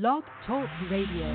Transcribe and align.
Blog 0.00 0.24
Talk 0.44 0.68
Radio. 0.90 1.28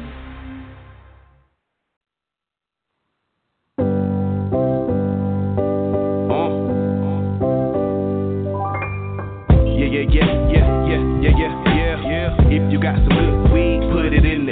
Yeah, 9.77 9.88
yeah, 9.88 10.03
yeah, 10.03 10.27
yeah, 10.52 10.67
yeah, 10.90 11.31
yeah, 11.31 11.64
yeah, 11.72 12.03
yeah. 12.03 12.36
If 12.50 12.70
you 12.70 12.81
got 12.81 12.95
some 12.95 13.08
good 13.08 13.53
weed, 13.53 13.80
put 13.94 14.12
it 14.12 14.26
in 14.26 14.45
the. 14.45 14.52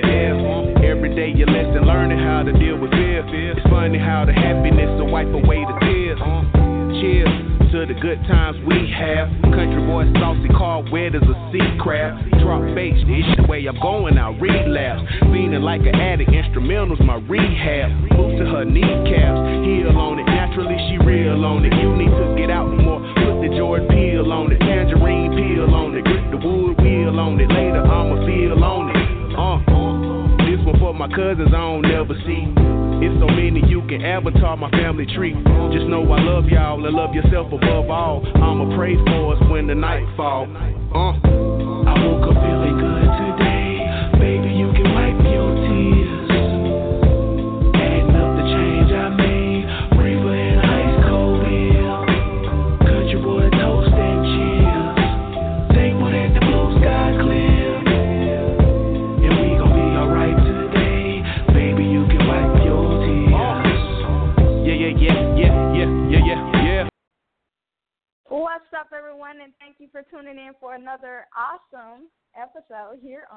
Every 0.87 1.13
day 1.13 1.33
you 1.35 1.45
lesson 1.45 1.85
learning 1.85 2.19
how 2.19 2.43
to 2.43 2.53
deal 2.53 2.77
with 2.77 2.91
fear. 2.91 3.25
Funny 3.69 3.99
how 3.99 4.23
the 4.23 4.31
happiness 4.31 4.87
will 4.97 5.11
wipe 5.11 5.27
away 5.27 5.65
the 5.65 5.77
tears. 5.81 6.19
Cheers 7.01 7.56
to 7.71 7.85
the 7.85 7.99
good 7.99 8.19
times 8.27 8.55
we 8.63 8.87
have. 8.95 9.27
Country 9.51 9.83
boy 9.83 10.07
saucy 10.15 10.47
car 10.55 10.83
wet 10.91 11.15
as 11.15 11.23
a 11.23 11.35
sea 11.51 11.67
crab. 11.79 12.15
Drop 12.39 12.63
bass, 12.75 12.95
this 13.03 13.27
the 13.35 13.43
way 13.47 13.65
I'm 13.67 13.75
going 13.81 14.17
I 14.17 14.31
Relapse, 14.39 15.03
feeling 15.33 15.61
like 15.61 15.81
an 15.81 15.95
addict. 15.95 16.31
Instrumentals 16.31 17.03
my 17.03 17.19
rehab. 17.27 17.91
Move 18.15 18.39
to 18.39 18.45
her 18.45 18.63
kneecaps, 18.63 19.67
heal 19.67 19.91
on 19.99 20.19
it. 20.19 20.25
Naturally 20.25 20.77
she 20.87 20.95
real 21.03 21.43
on 21.43 21.65
it. 21.65 21.73
You 21.75 21.91
need 21.97 22.11
to 22.11 22.35
get 22.39 22.49
out 22.49 22.71
more. 22.71 23.03
Put 23.19 23.43
the 23.43 23.51
Jordan 23.57 23.87
peel 23.89 24.31
on 24.31 24.51
it. 24.51 24.59
Tangerine 24.59 25.35
peel 25.35 25.73
on 25.73 25.95
it. 25.95 26.03
Grip 26.05 26.31
the 26.31 26.37
wood 26.37 26.79
wheel 26.79 27.19
on 27.19 27.39
it. 27.39 27.49
Later 27.51 27.83
I'ma 27.83 28.23
feel 28.23 28.63
on 28.63 28.95
it. 28.95 28.99
Uh, 29.35 29.59
this 30.47 30.63
one 30.65 30.79
for 30.79 30.93
my 30.93 31.07
cousins 31.09 31.51
I 31.51 31.59
don't 31.59 31.81
never 31.81 32.15
see. 32.23 32.86
It's 32.99 33.13
so 33.19 33.27
many 33.27 33.61
you 33.67 33.81
can 33.87 34.01
avatar 34.01 34.57
my 34.57 34.71
family 34.71 35.05
tree. 35.05 35.33
Just 35.71 35.85
know 35.85 36.01
I 36.11 36.21
love 36.21 36.45
y'all 36.49 36.83
and 36.83 36.95
love 36.95 37.13
yourself 37.13 37.51
above 37.53 37.89
all. 37.89 38.25
I'ma 38.35 38.75
pray 38.75 38.95
for 38.95 39.35
us 39.35 39.41
when 39.51 39.67
the 39.67 39.75
night 39.75 40.05
fall. 40.17 40.45
Uh, 40.45 41.13
I 41.85 41.93
woke 42.05 42.25
up 42.25 42.41
feeling 42.41 42.77
good 42.79 42.86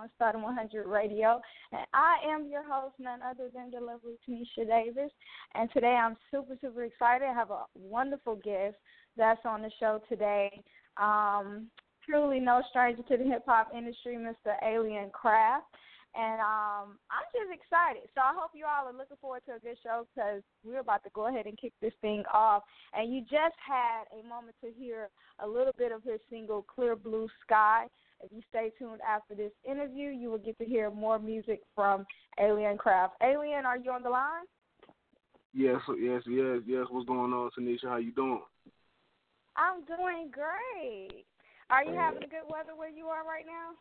on 0.00 0.08
Starrdom 0.16 0.42
100 0.42 0.86
Radio. 0.86 1.40
And 1.72 1.82
I 1.92 2.16
am 2.26 2.48
your 2.48 2.62
host, 2.66 2.94
none 2.98 3.20
other 3.22 3.50
than 3.54 3.70
the 3.70 3.84
lovely 3.84 4.14
Tanisha 4.26 4.66
Davis. 4.66 5.10
And 5.54 5.70
today 5.72 5.98
I'm 6.02 6.16
super, 6.30 6.56
super 6.60 6.84
excited. 6.84 7.26
I 7.26 7.34
have 7.34 7.50
a 7.50 7.64
wonderful 7.74 8.36
guest 8.36 8.76
that's 9.16 9.40
on 9.44 9.62
the 9.62 9.70
show 9.78 10.00
today. 10.08 10.62
Um, 10.96 11.66
truly 12.08 12.40
no 12.40 12.62
stranger 12.70 13.02
to 13.02 13.16
the 13.16 13.24
hip 13.24 13.44
hop 13.46 13.68
industry, 13.76 14.16
Mr. 14.16 14.54
Aleon 14.62 15.10
Craft. 15.12 15.66
And 16.14 16.40
um, 16.40 16.98
I'm 17.06 17.28
just 17.30 17.54
excited. 17.54 18.10
So 18.14 18.20
I 18.20 18.34
hope 18.34 18.50
you 18.54 18.66
all 18.66 18.88
are 18.88 18.96
looking 18.96 19.16
forward 19.20 19.42
to 19.46 19.54
a 19.54 19.58
good 19.60 19.78
show 19.82 20.06
because 20.10 20.42
we're 20.64 20.80
about 20.80 21.04
to 21.04 21.10
go 21.14 21.28
ahead 21.28 21.46
and 21.46 21.56
kick 21.56 21.72
this 21.80 21.92
thing 22.00 22.24
off. 22.32 22.64
And 22.92 23.14
you 23.14 23.20
just 23.22 23.54
had 23.62 24.10
a 24.10 24.26
moment 24.26 24.56
to 24.64 24.70
hear 24.76 25.08
a 25.38 25.46
little 25.46 25.74
bit 25.78 25.92
of 25.92 26.02
his 26.02 26.20
single, 26.28 26.62
Clear 26.62 26.96
Blue 26.96 27.28
Sky. 27.46 27.86
If 28.22 28.32
you 28.32 28.42
stay 28.50 28.72
tuned 28.78 29.00
after 29.08 29.34
this 29.34 29.52
interview, 29.68 30.08
you 30.10 30.30
will 30.30 30.38
get 30.38 30.58
to 30.58 30.64
hear 30.64 30.90
more 30.90 31.18
music 31.18 31.60
from 31.74 32.04
Aleon 32.38 32.76
Craft. 32.76 33.14
Aleon, 33.22 33.64
are 33.64 33.78
you 33.78 33.92
on 33.92 34.02
the 34.02 34.10
line? 34.10 34.44
Yes, 35.54 35.80
yes, 35.98 36.22
yes, 36.26 36.58
yes. 36.66 36.86
What's 36.90 37.08
going 37.08 37.32
on, 37.32 37.50
Tanisha? 37.58 37.88
How 37.88 37.96
you 37.96 38.12
doing? 38.12 38.42
I'm 39.56 39.84
doing 39.84 40.30
great. 40.30 41.24
Are 41.70 41.84
you 41.84 41.94
having 41.94 42.20
good 42.20 42.50
weather 42.50 42.74
where 42.76 42.90
you 42.90 43.06
are 43.06 43.24
right 43.26 43.46
now? 43.46 43.74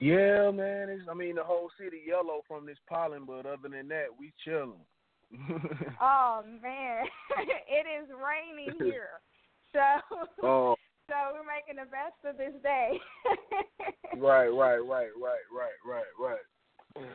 Yeah, 0.00 0.50
man. 0.50 0.88
It's, 0.88 1.04
I 1.10 1.14
mean, 1.14 1.36
the 1.36 1.44
whole 1.44 1.70
city 1.78 2.02
yellow 2.06 2.42
from 2.48 2.66
this 2.66 2.78
pollen, 2.88 3.24
but 3.26 3.46
other 3.46 3.68
than 3.70 3.88
that, 3.88 4.06
we 4.18 4.32
chilling. 4.44 4.84
Oh 6.00 6.42
man, 6.62 7.06
it 7.68 7.86
is 7.86 8.08
raining 8.10 8.76
here. 8.84 9.20
So 9.72 10.16
oh, 10.42 10.74
so 11.08 11.14
we're 11.32 11.46
making 11.46 11.76
the 11.76 11.88
best 11.88 12.18
of 12.28 12.36
this 12.36 12.60
day. 12.62 13.00
right, 14.18 14.48
right, 14.48 14.78
right, 14.78 15.08
right, 15.16 15.46
right, 15.50 15.78
right, 15.86 16.12
right. 16.18 17.06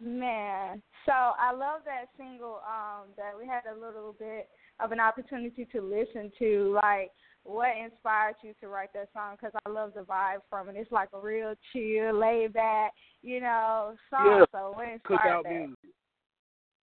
Man, 0.00 0.82
so 1.06 1.12
I 1.12 1.52
love 1.52 1.80
that 1.86 2.06
single 2.18 2.60
um 2.66 3.08
that 3.16 3.32
we 3.38 3.46
had 3.46 3.62
a 3.72 3.80
little 3.80 4.14
bit 4.18 4.48
of 4.80 4.92
an 4.92 5.00
opportunity 5.00 5.66
to 5.72 5.80
listen 5.80 6.30
to 6.38 6.78
like 6.82 7.12
what 7.46 7.76
inspired 7.76 8.36
you 8.42 8.52
to 8.60 8.68
write 8.68 8.92
that 8.94 9.08
song 9.12 9.36
cuz 9.36 9.52
I 9.64 9.68
love 9.68 9.94
the 9.94 10.02
vibe 10.02 10.42
from 10.50 10.68
it. 10.68 10.76
It's 10.76 10.92
like 10.92 11.08
a 11.12 11.18
real 11.18 11.54
chill, 11.72 12.12
laid 12.12 12.52
back, 12.52 12.92
you 13.22 13.40
know, 13.40 13.96
song. 14.10 14.26
Yeah, 14.26 14.44
So 14.52 14.72
what 14.74 14.88
inspired 14.88 15.20
Cookout 15.20 15.42
that? 15.44 15.52
music. 15.52 15.90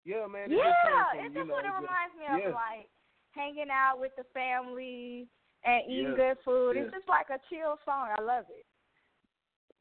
Yeah, 0.05 0.27
man. 0.27 0.51
it 0.51 0.57
Yeah, 0.57 1.25
it's 1.25 1.35
just 1.35 1.49
what 1.49 1.65
it 1.65 1.71
reminds 1.71 2.15
me 2.17 2.47
of, 2.47 2.53
like 2.53 2.89
hanging 3.31 3.69
out 3.71 3.99
with 3.99 4.11
the 4.17 4.23
family 4.33 5.27
and 5.63 5.83
eating 5.89 6.11
Yeah, 6.11 6.15
good 6.15 6.37
food. 6.43 6.77
It's 6.77 6.91
just 6.91 7.07
like 7.07 7.29
a 7.29 7.39
chill 7.49 7.77
song. 7.85 8.09
I 8.17 8.21
love 8.21 8.45
it. 8.49 8.65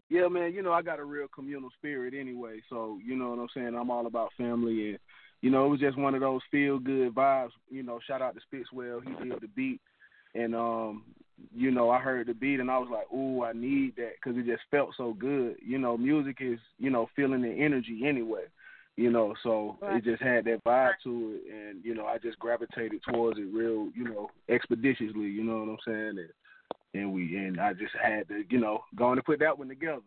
Yeah, 0.08 0.28
man, 0.28 0.52
you 0.52 0.62
know, 0.62 0.72
I 0.72 0.82
got 0.82 0.98
a 0.98 1.04
real 1.04 1.26
communal 1.34 1.70
spirit 1.78 2.12
anyway, 2.12 2.60
so 2.68 2.98
you 3.02 3.16
know 3.16 3.30
what 3.30 3.38
I'm 3.38 3.48
saying? 3.54 3.74
I'm 3.74 3.90
all 3.90 4.06
about 4.06 4.32
family 4.36 4.90
and 4.90 4.98
you 5.40 5.50
know, 5.50 5.66
it 5.66 5.70
was 5.70 5.80
just 5.80 5.98
one 5.98 6.14
of 6.14 6.20
those 6.20 6.42
feel 6.50 6.78
good 6.78 7.14
vibes, 7.14 7.50
you 7.70 7.82
know, 7.82 7.98
shout 8.06 8.22
out 8.22 8.36
to 8.36 8.40
Spitzwell, 8.40 9.00
he 9.02 9.28
did 9.28 9.40
the 9.40 9.48
beat 9.48 9.80
and 10.34 10.54
um 10.54 11.04
you 11.52 11.72
know, 11.72 11.90
I 11.90 11.98
heard 11.98 12.28
the 12.28 12.34
beat 12.34 12.60
and 12.60 12.70
I 12.70 12.78
was 12.78 12.88
like, 12.90 13.12
"Ooh, 13.12 13.42
I 13.42 13.52
need 13.52 13.96
that" 13.96 14.20
cuz 14.22 14.36
it 14.36 14.46
just 14.46 14.62
felt 14.70 14.94
so 14.96 15.12
good. 15.12 15.56
You 15.60 15.78
know, 15.78 15.96
music 15.96 16.38
is, 16.40 16.58
you 16.78 16.90
know, 16.90 17.08
feeling 17.16 17.42
the 17.42 17.50
energy 17.50 18.02
anyway. 18.06 18.44
You 18.96 19.10
know, 19.10 19.34
so 19.42 19.78
Right. 19.80 19.96
it 19.96 20.04
just 20.04 20.22
had 20.22 20.44
that 20.44 20.62
vibe 20.64 20.92
to 21.04 21.40
it 21.40 21.52
and 21.52 21.84
you 21.84 21.94
know, 21.94 22.06
I 22.06 22.18
just 22.18 22.38
gravitated 22.38 23.02
towards 23.02 23.38
it 23.38 23.48
real, 23.52 23.88
you 23.94 24.04
know, 24.04 24.30
expeditiously, 24.48 25.26
you 25.28 25.42
know 25.42 25.60
what 25.60 25.68
I'm 25.70 25.78
saying? 25.86 26.18
And 26.18 26.30
and 26.94 27.12
we 27.12 27.36
and 27.36 27.58
I 27.60 27.72
just 27.72 27.94
had 28.00 28.28
to, 28.28 28.44
you 28.48 28.58
know, 28.58 28.84
go 28.94 29.06
on 29.06 29.18
and 29.18 29.24
put 29.24 29.40
that 29.40 29.58
one 29.58 29.68
together. 29.68 30.02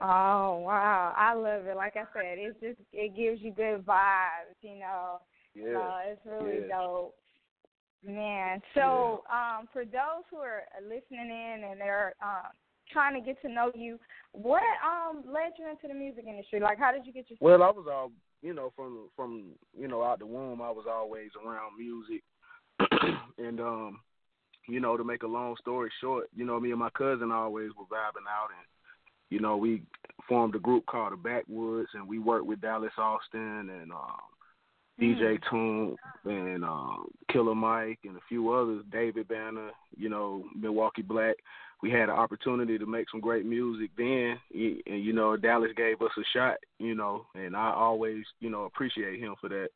Oh 0.00 0.58
wow, 0.58 1.14
I 1.16 1.34
love 1.34 1.66
it. 1.66 1.76
Like 1.76 1.96
I 1.96 2.04
said, 2.12 2.38
it's 2.38 2.58
just 2.60 2.78
it 2.92 3.16
gives 3.16 3.40
you 3.40 3.52
good 3.52 3.84
vibes. 3.86 4.58
You 4.60 4.80
know, 4.80 5.20
Yeah. 5.54 5.72
so 5.72 5.94
it's 6.06 6.20
really 6.26 6.60
yeah. 6.68 6.76
dope. 6.76 7.14
Man, 8.06 8.60
so 8.74 9.22
um, 9.32 9.66
for 9.72 9.84
those 9.84 10.24
who 10.30 10.36
are 10.36 10.62
listening 10.82 11.30
in 11.30 11.64
and 11.70 11.80
they're 11.80 12.14
um, 12.22 12.52
trying 12.92 13.14
to 13.14 13.24
get 13.24 13.40
to 13.42 13.48
know 13.48 13.72
you, 13.74 13.98
what 14.32 14.62
um 14.84 15.24
led 15.26 15.52
you 15.58 15.68
into 15.70 15.88
the 15.88 15.94
music 15.94 16.24
industry? 16.28 16.60
Like, 16.60 16.78
how 16.78 16.92
did 16.92 17.06
you 17.06 17.12
get 17.12 17.30
your? 17.30 17.38
Well, 17.40 17.62
I 17.62 17.70
was 17.70 17.86
all 17.90 18.12
you 18.42 18.52
know 18.52 18.72
from 18.76 19.08
from 19.16 19.52
you 19.78 19.88
know 19.88 20.02
out 20.02 20.18
the 20.18 20.26
womb. 20.26 20.60
I 20.60 20.70
was 20.70 20.84
always 20.90 21.30
around 21.44 21.78
music, 21.78 22.22
and 23.38 23.60
um, 23.60 24.00
you 24.68 24.80
know 24.80 24.96
to 24.96 25.04
make 25.04 25.22
a 25.22 25.28
long 25.28 25.56
story 25.60 25.90
short, 26.00 26.28
you 26.34 26.44
know 26.44 26.60
me 26.60 26.70
and 26.70 26.80
my 26.80 26.90
cousin 26.90 27.32
always 27.32 27.70
were 27.78 27.84
vibing 27.84 28.28
out, 28.28 28.50
and 28.50 28.66
you 29.30 29.40
know 29.40 29.56
we 29.56 29.82
formed 30.28 30.54
a 30.54 30.58
group 30.58 30.84
called 30.86 31.12
the 31.12 31.16
Backwoods, 31.16 31.88
and 31.94 32.06
we 32.06 32.18
worked 32.18 32.46
with 32.46 32.60
Dallas 32.60 32.92
Austin 32.98 33.70
and 33.70 33.92
um, 33.92 34.20
DJ 35.00 35.40
Toomp 35.50 35.96
and 36.24 36.64
um, 36.64 37.06
Killer 37.32 37.54
Mike 37.54 37.98
and 38.04 38.16
a 38.16 38.20
few 38.28 38.52
others, 38.52 38.84
David 38.92 39.28
Banner, 39.28 39.70
you 39.96 40.08
know 40.08 40.44
Milwaukee 40.54 41.02
Black. 41.02 41.36
We 41.82 41.90
had 41.90 42.08
an 42.08 42.10
opportunity 42.10 42.78
to 42.78 42.86
make 42.86 43.10
some 43.10 43.20
great 43.20 43.44
music 43.44 43.90
then, 43.96 44.38
and 44.52 45.04
you 45.04 45.12
know 45.12 45.36
Dallas 45.36 45.72
gave 45.76 46.00
us 46.00 46.12
a 46.16 46.22
shot, 46.32 46.56
you 46.78 46.94
know, 46.94 47.26
and 47.34 47.56
I 47.56 47.72
always 47.72 48.24
you 48.40 48.50
know 48.50 48.64
appreciate 48.64 49.20
him 49.20 49.34
for 49.40 49.48
that 49.48 49.68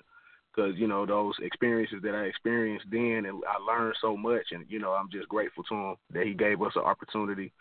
because 0.55 0.75
you 0.77 0.87
know 0.87 1.05
those 1.05 1.35
experiences 1.43 1.99
that 2.03 2.15
I 2.15 2.25
experienced 2.25 2.87
then, 2.91 3.25
and 3.27 3.43
I 3.45 3.59
learned 3.65 3.97
so 4.01 4.17
much, 4.17 4.47
and 4.53 4.65
you 4.69 4.79
know 4.79 4.93
I'm 4.93 5.11
just 5.11 5.29
grateful 5.29 5.65
to 5.65 5.75
him 5.75 5.97
that 6.15 6.27
he 6.27 6.35
gave 6.35 6.63
us 6.63 6.73
an 6.77 6.83
opportunity 6.83 7.53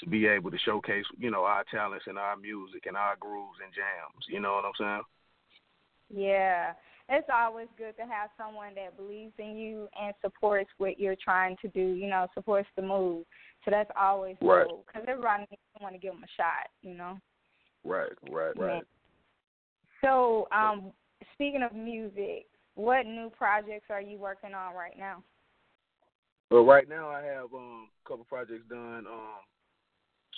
to 0.00 0.08
be 0.08 0.26
able 0.26 0.50
to 0.50 0.58
showcase, 0.58 1.04
you 1.16 1.30
know, 1.30 1.44
our 1.44 1.64
talents 1.70 2.04
and 2.06 2.18
our 2.18 2.36
music 2.36 2.84
and 2.86 2.96
our 2.96 3.16
grooves 3.18 3.58
and 3.64 3.72
jams. 3.72 4.26
You 4.28 4.40
know 4.40 4.52
what 4.52 4.64
I'm 4.66 4.72
saying? 4.78 6.26
Yeah. 6.26 6.72
It's 7.08 7.28
always 7.32 7.68
good 7.78 7.96
to 7.98 8.02
have 8.02 8.30
someone 8.36 8.74
that 8.74 8.96
believes 8.96 9.32
in 9.38 9.56
you 9.56 9.88
and 10.00 10.12
supports 10.22 10.70
what 10.78 10.98
you're 10.98 11.16
trying 11.22 11.56
to 11.62 11.68
do, 11.68 11.80
you 11.80 12.08
know, 12.08 12.26
supports 12.34 12.68
the 12.74 12.82
move. 12.82 13.24
So 13.64 13.70
that's 13.70 13.90
always 13.98 14.36
right. 14.42 14.66
cool 14.68 14.84
because 14.86 15.06
everybody 15.08 15.46
want 15.80 15.94
to 15.94 16.00
give 16.00 16.12
them 16.12 16.24
a 16.24 16.32
shot, 16.36 16.68
you 16.82 16.94
know. 16.94 17.18
Right, 17.84 18.10
right, 18.28 18.58
right. 18.58 18.82
So, 20.04 20.48
um, 20.52 20.92
speaking 21.34 21.62
of 21.62 21.76
music, 21.76 22.46
what 22.74 23.06
new 23.06 23.30
projects 23.30 23.86
are 23.90 24.00
you 24.00 24.18
working 24.18 24.54
on 24.54 24.74
right 24.74 24.96
now? 24.98 25.22
Well, 26.50 26.64
right 26.64 26.88
now 26.88 27.08
I 27.08 27.22
have 27.22 27.52
um, 27.54 27.88
a 28.04 28.08
couple 28.08 28.24
projects 28.24 28.64
done. 28.68 29.06
Um, 29.06 29.40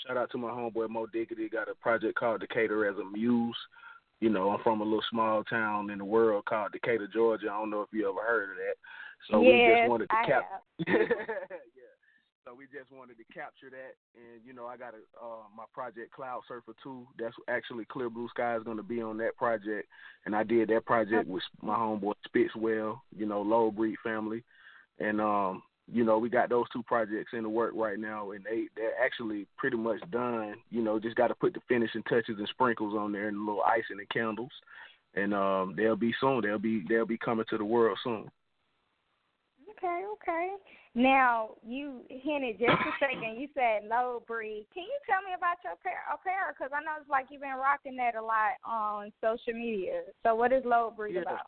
shout 0.06 0.16
out 0.16 0.30
to 0.32 0.38
my 0.38 0.48
homeboy 0.50 0.88
Mo 0.88 1.06
Diggity. 1.06 1.48
Got 1.48 1.68
a 1.68 1.74
project 1.74 2.14
called 2.18 2.40
Decatur 2.40 2.86
as 2.86 2.96
a 2.96 3.04
Muse. 3.04 3.56
You 4.20 4.30
know, 4.30 4.50
I'm 4.50 4.62
from 4.62 4.80
a 4.80 4.84
little 4.84 5.02
small 5.10 5.44
town 5.44 5.90
in 5.90 5.98
the 5.98 6.04
world 6.04 6.44
called 6.44 6.72
Decatur, 6.72 7.08
Georgia. 7.12 7.46
I 7.52 7.58
don't 7.58 7.70
know 7.70 7.82
if 7.82 7.88
you 7.92 8.08
ever 8.08 8.26
heard 8.26 8.50
of 8.50 8.56
that. 8.56 8.74
So 9.30 9.40
yes, 9.42 9.52
we 9.52 9.74
just 9.74 9.90
wanted 9.90 10.08
to 10.08 10.16
cap. 10.26 10.62
yeah. 10.86 10.94
So 12.44 12.54
we 12.54 12.64
just 12.64 12.90
wanted 12.90 13.18
to 13.18 13.24
capture 13.34 13.68
that, 13.68 13.96
and 14.16 14.40
you 14.42 14.54
know, 14.54 14.66
I 14.66 14.78
got 14.78 14.94
a 14.94 15.22
uh, 15.22 15.42
my 15.54 15.64
project 15.74 16.12
Cloud 16.12 16.40
Surfer 16.48 16.72
Two. 16.82 17.06
That's 17.18 17.34
actually 17.46 17.84
Clear 17.84 18.08
Blue 18.08 18.28
Sky 18.30 18.56
is 18.56 18.62
going 18.62 18.78
to 18.78 18.82
be 18.82 19.02
on 19.02 19.18
that 19.18 19.36
project, 19.36 19.86
and 20.24 20.34
I 20.34 20.44
did 20.44 20.68
that 20.70 20.86
project 20.86 21.28
with 21.28 21.42
my 21.60 21.76
homeboy 21.76 22.14
Spitzwell. 22.26 23.00
You 23.14 23.26
know, 23.26 23.42
Low 23.42 23.70
Breed 23.70 23.96
family, 24.02 24.44
and 24.98 25.20
um, 25.20 25.62
you 25.90 26.04
know, 26.04 26.18
we 26.18 26.28
got 26.28 26.50
those 26.50 26.66
two 26.72 26.82
projects 26.82 27.32
in 27.32 27.42
the 27.42 27.48
work 27.48 27.72
right 27.74 27.98
now, 27.98 28.32
and 28.32 28.44
they 28.44 28.64
they're 28.76 28.98
actually 29.02 29.46
pretty 29.56 29.76
much 29.76 30.00
done. 30.10 30.54
You 30.70 30.82
know, 30.82 30.98
just 30.98 31.16
got 31.16 31.28
to 31.28 31.34
put 31.34 31.54
the 31.54 31.60
finishing 31.68 32.02
touches 32.02 32.36
and 32.38 32.48
sprinkles 32.48 32.94
on 32.94 33.12
there, 33.12 33.28
and 33.28 33.36
a 33.36 33.40
little 33.40 33.62
icing 33.62 33.98
and 33.98 34.08
candles, 34.10 34.50
and 35.14 35.32
um, 35.32 35.74
they'll 35.76 35.96
be 35.96 36.14
soon. 36.20 36.42
They'll 36.42 36.58
be 36.58 36.84
they'll 36.88 37.06
be 37.06 37.18
coming 37.18 37.46
to 37.48 37.58
the 37.58 37.64
world 37.64 37.98
soon. 38.04 38.30
Okay, 39.70 40.02
okay. 40.14 40.50
Now 40.94 41.50
you 41.66 42.02
hinted 42.08 42.58
just 42.58 42.72
a 42.72 42.92
second. 43.00 43.40
You 43.40 43.48
said 43.54 43.88
low 43.88 44.22
breed. 44.26 44.66
Can 44.74 44.82
you 44.82 44.98
tell 45.08 45.22
me 45.22 45.32
about 45.36 45.56
your 45.64 45.72
apparel? 45.72 46.52
Because 46.52 46.72
I 46.74 46.82
know 46.82 47.00
it's 47.00 47.08
like 47.08 47.26
you've 47.30 47.40
been 47.40 47.56
rocking 47.56 47.96
that 47.96 48.14
a 48.14 48.22
lot 48.22 48.60
on 48.64 49.12
social 49.22 49.58
media. 49.58 50.02
So 50.22 50.34
what 50.34 50.52
is 50.52 50.64
low 50.66 50.92
breed 50.94 51.14
yeah. 51.14 51.22
about? 51.22 51.46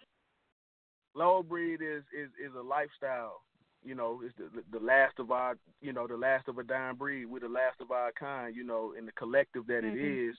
Low 1.14 1.42
breed 1.42 1.82
is 1.82 2.04
is 2.16 2.30
is 2.40 2.54
a 2.56 2.62
lifestyle 2.62 3.42
you 3.84 3.94
know, 3.94 4.20
it's 4.24 4.34
the 4.36 4.78
the 4.78 4.84
last 4.84 5.18
of 5.18 5.30
our, 5.30 5.56
you 5.80 5.92
know, 5.92 6.06
the 6.06 6.16
last 6.16 6.48
of 6.48 6.58
a 6.58 6.62
dying 6.62 6.96
breed. 6.96 7.26
We're 7.26 7.40
the 7.40 7.48
last 7.48 7.80
of 7.80 7.90
our 7.90 8.12
kind, 8.12 8.54
you 8.54 8.64
know, 8.64 8.94
in 8.98 9.06
the 9.06 9.12
collective 9.12 9.66
that 9.68 9.82
mm-hmm. 9.84 9.98
it 9.98 10.28
is, 10.28 10.36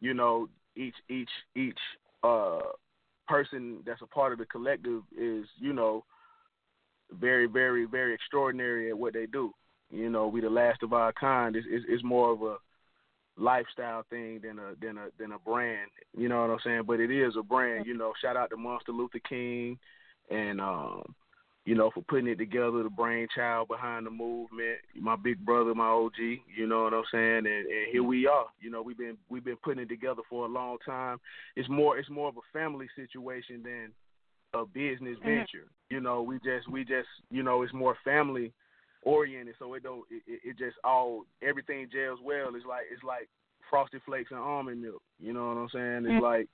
you 0.00 0.14
know, 0.14 0.48
each 0.76 0.94
each 1.08 1.30
each 1.54 1.78
uh 2.22 2.60
person 3.28 3.78
that's 3.86 4.02
a 4.02 4.06
part 4.06 4.32
of 4.32 4.38
the 4.38 4.46
collective 4.46 5.02
is, 5.16 5.46
you 5.58 5.72
know, 5.72 6.04
very 7.12 7.46
very 7.46 7.84
very 7.84 8.14
extraordinary 8.14 8.90
at 8.90 8.98
what 8.98 9.14
they 9.14 9.26
do. 9.26 9.52
You 9.90 10.10
know, 10.10 10.28
we're 10.28 10.42
the 10.42 10.50
last 10.50 10.82
of 10.84 10.92
our 10.92 11.12
kind. 11.12 11.56
It's, 11.56 11.66
it's, 11.68 11.84
it's 11.88 12.04
more 12.04 12.32
of 12.32 12.42
a 12.42 12.56
lifestyle 13.36 14.04
thing 14.10 14.40
than 14.42 14.58
a 14.58 14.74
than 14.80 14.98
a 14.98 15.08
than 15.18 15.32
a 15.32 15.38
brand. 15.38 15.90
You 16.16 16.28
know 16.28 16.40
what 16.42 16.50
I'm 16.50 16.58
saying? 16.64 16.82
But 16.86 17.00
it 17.00 17.10
is 17.10 17.34
a 17.38 17.42
brand. 17.42 17.86
You 17.86 17.96
know, 17.96 18.12
shout 18.20 18.36
out 18.36 18.50
to 18.50 18.56
Monster 18.56 18.92
Luther 18.92 19.20
King 19.28 19.78
and 20.30 20.60
um 20.60 21.14
you 21.66 21.74
know, 21.74 21.90
for 21.92 22.02
putting 22.02 22.26
it 22.26 22.38
together, 22.38 22.82
the 22.82 22.90
brainchild 22.90 23.68
behind 23.68 24.06
the 24.06 24.10
movement, 24.10 24.78
my 24.98 25.16
big 25.16 25.44
brother, 25.44 25.74
my 25.74 25.88
OG, 25.88 26.14
you 26.56 26.66
know 26.66 26.84
what 26.84 26.94
I'm 26.94 27.04
saying? 27.12 27.46
And, 27.46 27.46
and 27.46 27.92
here 27.92 28.02
we 28.02 28.26
are. 28.26 28.46
You 28.60 28.70
know, 28.70 28.82
we've 28.82 28.96
been 28.96 29.18
we've 29.28 29.44
been 29.44 29.58
putting 29.62 29.82
it 29.82 29.88
together 29.88 30.22
for 30.28 30.46
a 30.46 30.48
long 30.48 30.78
time. 30.86 31.18
It's 31.56 31.68
more 31.68 31.98
it's 31.98 32.08
more 32.08 32.28
of 32.28 32.36
a 32.36 32.58
family 32.58 32.86
situation 32.96 33.62
than 33.62 33.92
a 34.54 34.64
business 34.64 35.16
mm-hmm. 35.18 35.28
venture. 35.28 35.68
You 35.90 36.00
know, 36.00 36.22
we 36.22 36.36
just 36.36 36.68
we 36.70 36.80
just 36.80 37.08
you 37.30 37.42
know, 37.42 37.62
it's 37.62 37.74
more 37.74 37.96
family 38.04 38.52
oriented, 39.02 39.54
so 39.58 39.74
it 39.74 39.82
don't 39.82 40.04
it, 40.10 40.40
it 40.44 40.58
just 40.58 40.76
all 40.82 41.24
everything 41.42 41.88
gels 41.92 42.20
well. 42.24 42.54
It's 42.54 42.66
like 42.66 42.84
it's 42.90 43.04
like 43.04 43.28
frosted 43.68 44.00
flakes 44.06 44.30
and 44.30 44.40
almond 44.40 44.80
milk. 44.80 45.02
You 45.18 45.34
know 45.34 45.48
what 45.48 45.58
I'm 45.58 45.68
saying? 45.72 46.04
It's 46.04 46.14
mm-hmm. 46.14 46.24
like 46.24 46.48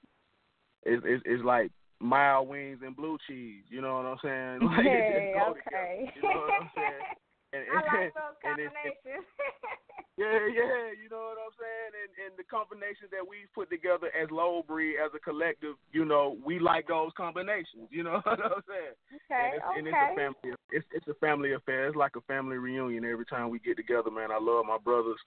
it's, 0.84 1.02
it's 1.06 1.22
it's 1.24 1.44
like 1.44 1.70
mild 2.00 2.48
wings 2.48 2.80
and 2.84 2.96
blue 2.96 3.18
cheese. 3.26 3.64
You 3.68 3.80
know 3.80 3.96
what 3.96 4.06
I'm 4.06 4.18
saying? 4.22 4.58
Like, 4.66 4.84
hey, 4.84 5.34
okay. 5.36 6.12
you 6.14 6.22
know 6.22 6.40
what 6.40 6.62
I'm 6.62 6.70
saying? 6.74 7.06
And, 7.52 7.62
and, 7.68 7.78
I 7.78 7.80
like 7.80 8.14
those 8.14 8.38
combinations. 8.42 9.24
yeah, 10.18 10.42
yeah, 10.50 10.92
you 10.92 11.08
know 11.08 11.32
what 11.32 11.38
I'm 11.40 11.54
saying? 11.56 11.92
And 11.94 12.10
and 12.26 12.32
the 12.36 12.44
combinations 12.44 13.08
that 13.12 13.22
we've 13.22 13.48
put 13.54 13.70
together 13.70 14.10
as 14.12 14.28
Low 14.30 14.64
Breed, 14.66 14.96
as 14.98 15.12
a 15.14 15.20
collective, 15.20 15.76
you 15.92 16.04
know, 16.04 16.36
we 16.44 16.58
like 16.58 16.88
those 16.88 17.12
combinations. 17.16 17.88
You 17.90 18.02
know 18.02 18.20
what 18.24 18.40
I'm 18.40 18.64
saying? 18.66 18.96
Okay, 19.30 19.54
and 19.54 19.54
it's, 19.54 19.64
okay. 19.64 19.78
And 19.78 19.84
it's 19.86 19.96
a 19.96 20.16
family. 20.16 20.48
It's 20.70 20.86
it's 20.92 21.08
a 21.08 21.18
family 21.22 21.52
affair. 21.54 21.88
It's 21.88 21.96
like 21.96 22.16
a 22.16 22.26
family 22.26 22.56
reunion 22.58 23.04
every 23.04 23.26
time 23.26 23.50
we 23.50 23.60
get 23.60 23.76
together, 23.76 24.10
man. 24.10 24.32
I 24.32 24.38
love 24.40 24.66
my 24.66 24.78
brothers, 24.82 25.20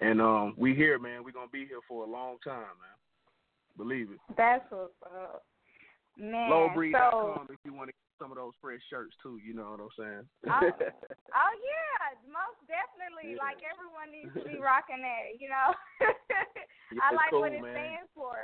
and 0.00 0.20
um, 0.20 0.54
we 0.58 0.74
here, 0.74 0.98
man. 0.98 1.24
We're 1.24 1.32
gonna 1.32 1.50
be 1.52 1.66
here 1.66 1.82
for 1.88 2.04
a 2.04 2.10
long 2.10 2.36
time, 2.44 2.76
man. 2.78 2.98
Believe 3.76 4.10
it. 4.12 4.20
That's 4.36 4.64
what's 4.70 4.92
up. 5.06 5.44
Man, 6.18 6.50
Lowbreed.com 6.50 7.48
so, 7.48 7.52
if 7.52 7.58
you 7.64 7.72
want 7.72 7.88
to 7.88 7.96
get 7.96 8.12
some 8.20 8.30
of 8.30 8.36
those 8.36 8.52
fresh 8.60 8.80
shirts 8.90 9.16
too. 9.22 9.40
You 9.42 9.54
know 9.54 9.74
what 9.74 9.80
I'm 9.82 9.94
saying? 9.98 10.24
oh, 10.46 10.70
oh 10.70 11.52
yeah, 11.58 12.02
most 12.38 12.60
definitely. 12.70 13.34
Yeah. 13.34 13.42
Like 13.42 13.58
everyone 13.64 14.14
needs 14.14 14.30
to 14.36 14.44
be 14.46 14.62
rocking 14.62 15.02
that. 15.02 15.40
You 15.40 15.48
know, 15.48 15.74
yeah, 16.94 17.02
I 17.02 17.14
like 17.16 17.34
cool, 17.34 17.42
what 17.42 17.52
it 17.52 17.62
man. 17.62 17.74
stands 17.74 18.10
for. 18.14 18.36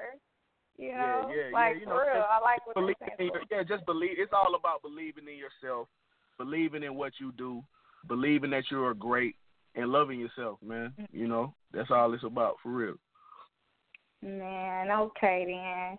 You 0.79 0.94
know, 0.94 1.31
yeah, 1.31 1.50
yeah, 1.50 1.55
like 1.55 1.75
yeah. 1.76 1.81
You 1.81 1.87
for 1.87 2.03
know, 2.03 2.19
real, 2.19 2.26
I 2.26 2.38
like 2.43 2.62
what 2.67 2.75
it 2.91 2.97
stands 2.99 3.31
for. 3.31 3.43
Yeah, 3.50 3.62
just 3.62 3.87
believe. 3.87 4.19
It's 4.19 4.35
all 4.35 4.59
about 4.59 4.82
believing 4.82 5.29
in 5.29 5.38
yourself, 5.38 5.87
believing 6.38 6.82
in 6.82 6.94
what 6.97 7.12
you 7.20 7.32
do, 7.37 7.62
believing 8.06 8.50
that 8.50 8.70
you 8.70 8.82
are 8.82 8.94
great, 8.94 9.37
and 9.75 9.93
loving 9.93 10.19
yourself, 10.19 10.59
man. 10.65 10.93
You 11.12 11.29
know, 11.29 11.55
that's 11.73 11.91
all 11.91 12.15
it's 12.15 12.25
about 12.25 12.56
for 12.62 12.70
real. 12.70 12.97
Man, 14.23 14.91
okay 14.91 15.44
then. 15.47 15.97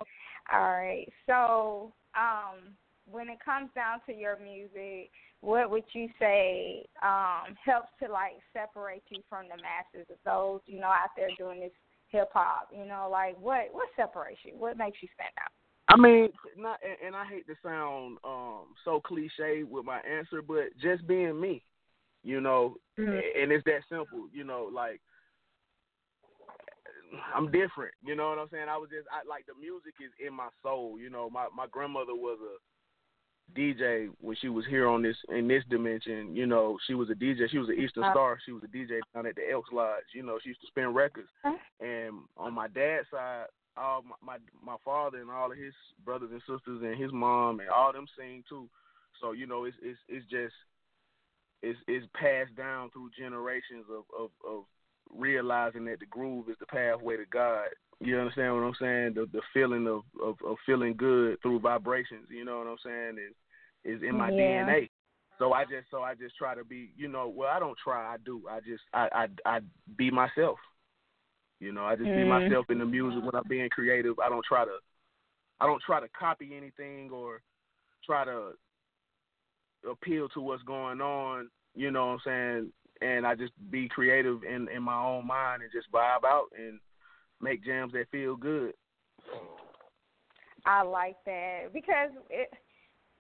All 0.51 0.71
right. 0.71 1.07
So, 1.25 1.93
um, 2.15 2.75
when 3.09 3.29
it 3.29 3.39
comes 3.43 3.69
down 3.75 4.01
to 4.05 4.13
your 4.13 4.37
music, 4.37 5.11
what 5.41 5.69
would 5.69 5.83
you 5.93 6.09
say 6.19 6.85
um, 7.01 7.55
helps 7.63 7.89
to 8.03 8.11
like 8.11 8.33
separate 8.53 9.03
you 9.09 9.21
from 9.29 9.45
the 9.45 9.61
masses 9.61 10.07
of 10.11 10.17
those 10.25 10.59
you 10.65 10.79
know 10.79 10.87
out 10.87 11.09
there 11.15 11.29
doing 11.37 11.59
this 11.59 11.71
hip 12.09 12.29
hop? 12.33 12.69
You 12.75 12.85
know, 12.85 13.09
like 13.11 13.39
what 13.39 13.69
what 13.71 13.89
separates 13.95 14.39
you? 14.43 14.53
What 14.57 14.77
makes 14.77 14.97
you 15.01 15.07
stand 15.15 15.33
out? 15.41 15.51
I 15.89 15.97
mean, 15.97 16.29
not, 16.55 16.79
and 17.03 17.15
I 17.15 17.25
hate 17.25 17.47
to 17.47 17.55
sound 17.63 18.17
um, 18.23 18.75
so 18.85 18.99
cliche 18.99 19.63
with 19.63 19.85
my 19.85 19.99
answer, 20.01 20.43
but 20.43 20.65
just 20.79 21.07
being 21.07 21.39
me, 21.41 21.63
you 22.23 22.41
know, 22.41 22.75
mm-hmm. 22.99 23.11
and 23.11 23.51
it's 23.51 23.65
that 23.65 23.81
simple, 23.89 24.27
you 24.31 24.43
know, 24.43 24.69
like 24.71 25.01
I'm 27.35 27.51
different. 27.51 27.93
You 28.03 28.15
know 28.15 28.29
what 28.29 28.39
I'm 28.39 28.49
saying? 28.51 28.69
I 28.69 28.77
was 28.77 28.89
just 28.89 29.07
I 29.11 29.27
like 29.27 29.45
the 29.45 29.59
music 29.59 29.93
is 30.03 30.11
in 30.25 30.33
my 30.33 30.49
soul. 30.63 30.99
You 30.99 31.09
know, 31.09 31.29
my 31.29 31.47
my 31.55 31.67
grandmother 31.67 32.13
was 32.13 32.37
a 32.41 32.55
DJ 33.57 34.09
when 34.21 34.35
she 34.39 34.49
was 34.49 34.65
here 34.69 34.87
on 34.87 35.01
this 35.01 35.17
in 35.29 35.47
this 35.47 35.63
dimension. 35.69 36.35
You 36.35 36.45
know, 36.45 36.77
she 36.87 36.93
was 36.93 37.09
a 37.09 37.15
DJ. 37.15 37.49
She 37.49 37.57
was 37.57 37.69
an 37.69 37.79
Eastern 37.79 38.03
uh, 38.03 38.11
Star. 38.11 38.39
She 38.45 38.51
was 38.51 38.63
a 38.63 38.67
DJ 38.67 38.99
down 39.13 39.25
at 39.25 39.35
the 39.35 39.49
Elks 39.51 39.71
Lodge. 39.71 40.03
You 40.13 40.23
know, 40.23 40.37
she 40.41 40.49
used 40.49 40.61
to 40.61 40.67
spin 40.67 40.93
records. 40.93 41.29
Uh, 41.43 41.53
and 41.79 42.15
on 42.37 42.53
my 42.53 42.67
dad's 42.67 43.07
side, 43.11 43.45
all 43.77 44.03
my, 44.03 44.15
my 44.33 44.37
my 44.63 44.77
father 44.83 45.19
and 45.19 45.31
all 45.31 45.51
of 45.51 45.57
his 45.57 45.73
brothers 46.05 46.29
and 46.31 46.41
sisters 46.41 46.81
and 46.83 47.01
his 47.01 47.11
mom 47.11 47.59
and 47.59 47.69
all 47.69 47.93
them 47.93 48.07
sing 48.17 48.43
too. 48.47 48.69
So 49.21 49.31
you 49.31 49.47
know, 49.47 49.65
it's 49.65 49.77
it's 49.81 49.99
it's 50.07 50.25
just 50.29 50.53
it's 51.61 51.79
it's 51.87 52.05
passed 52.13 52.55
down 52.55 52.89
through 52.91 53.09
generations 53.17 53.85
of 53.89 54.03
of, 54.17 54.29
of 54.47 54.63
realizing 55.15 55.85
that 55.85 55.99
the 55.99 56.05
groove 56.05 56.49
is 56.49 56.55
the 56.59 56.65
pathway 56.65 57.17
to 57.17 57.25
God. 57.31 57.67
You 57.99 58.17
understand 58.17 58.53
what 58.53 58.63
I'm 58.63 58.75
saying? 58.79 59.13
The 59.15 59.27
the 59.31 59.41
feeling 59.53 59.87
of, 59.87 60.01
of, 60.23 60.35
of 60.45 60.57
feeling 60.65 60.95
good 60.95 61.41
through 61.41 61.59
vibrations, 61.59 62.27
you 62.29 62.45
know 62.45 62.59
what 62.59 62.67
I'm 62.67 62.77
saying, 62.83 63.17
is 63.17 63.35
is 63.97 64.03
in 64.03 64.17
my 64.17 64.29
yeah. 64.29 64.65
DNA. 64.65 64.89
So 65.37 65.53
I 65.53 65.63
just 65.63 65.89
so 65.91 66.01
I 66.01 66.15
just 66.15 66.35
try 66.37 66.55
to 66.55 66.63
be, 66.63 66.91
you 66.97 67.07
know, 67.07 67.31
well 67.33 67.49
I 67.49 67.59
don't 67.59 67.77
try, 67.81 68.13
I 68.13 68.17
do. 68.23 68.43
I 68.49 68.59
just 68.59 68.83
I 68.93 69.09
I 69.13 69.27
I 69.45 69.59
be 69.97 70.11
myself. 70.11 70.59
You 71.59 71.73
know, 71.73 71.85
I 71.85 71.95
just 71.95 72.07
mm. 72.07 72.15
be 72.15 72.23
myself 72.23 72.67
in 72.69 72.79
the 72.79 72.85
music 72.85 73.21
when 73.21 73.35
I'm 73.35 73.47
being 73.49 73.69
creative. 73.69 74.17
I 74.19 74.29
don't 74.29 74.45
try 74.45 74.63
to 74.63 74.77
I 75.59 75.65
don't 75.65 75.81
try 75.85 75.99
to 75.99 76.07
copy 76.17 76.51
anything 76.55 77.09
or 77.11 77.41
try 78.05 78.23
to 78.23 78.51
appeal 79.89 80.29
to 80.29 80.41
what's 80.41 80.63
going 80.63 81.01
on, 81.01 81.49
you 81.75 81.91
know 81.91 82.07
what 82.07 82.13
I'm 82.13 82.19
saying, 82.25 82.73
and 83.01 83.25
I 83.25 83.35
just 83.35 83.53
be 83.71 83.87
creative 83.87 84.43
in 84.43 84.67
in 84.69 84.83
my 84.83 85.01
own 85.01 85.25
mind 85.27 85.61
and 85.61 85.71
just 85.71 85.91
vibe 85.91 86.25
out 86.25 86.47
and 86.57 86.79
make 87.41 87.63
jams 87.63 87.93
that 87.93 88.09
feel 88.11 88.35
good. 88.35 88.73
I 90.65 90.81
like 90.81 91.15
that 91.25 91.69
because 91.73 92.11
it 92.29 92.51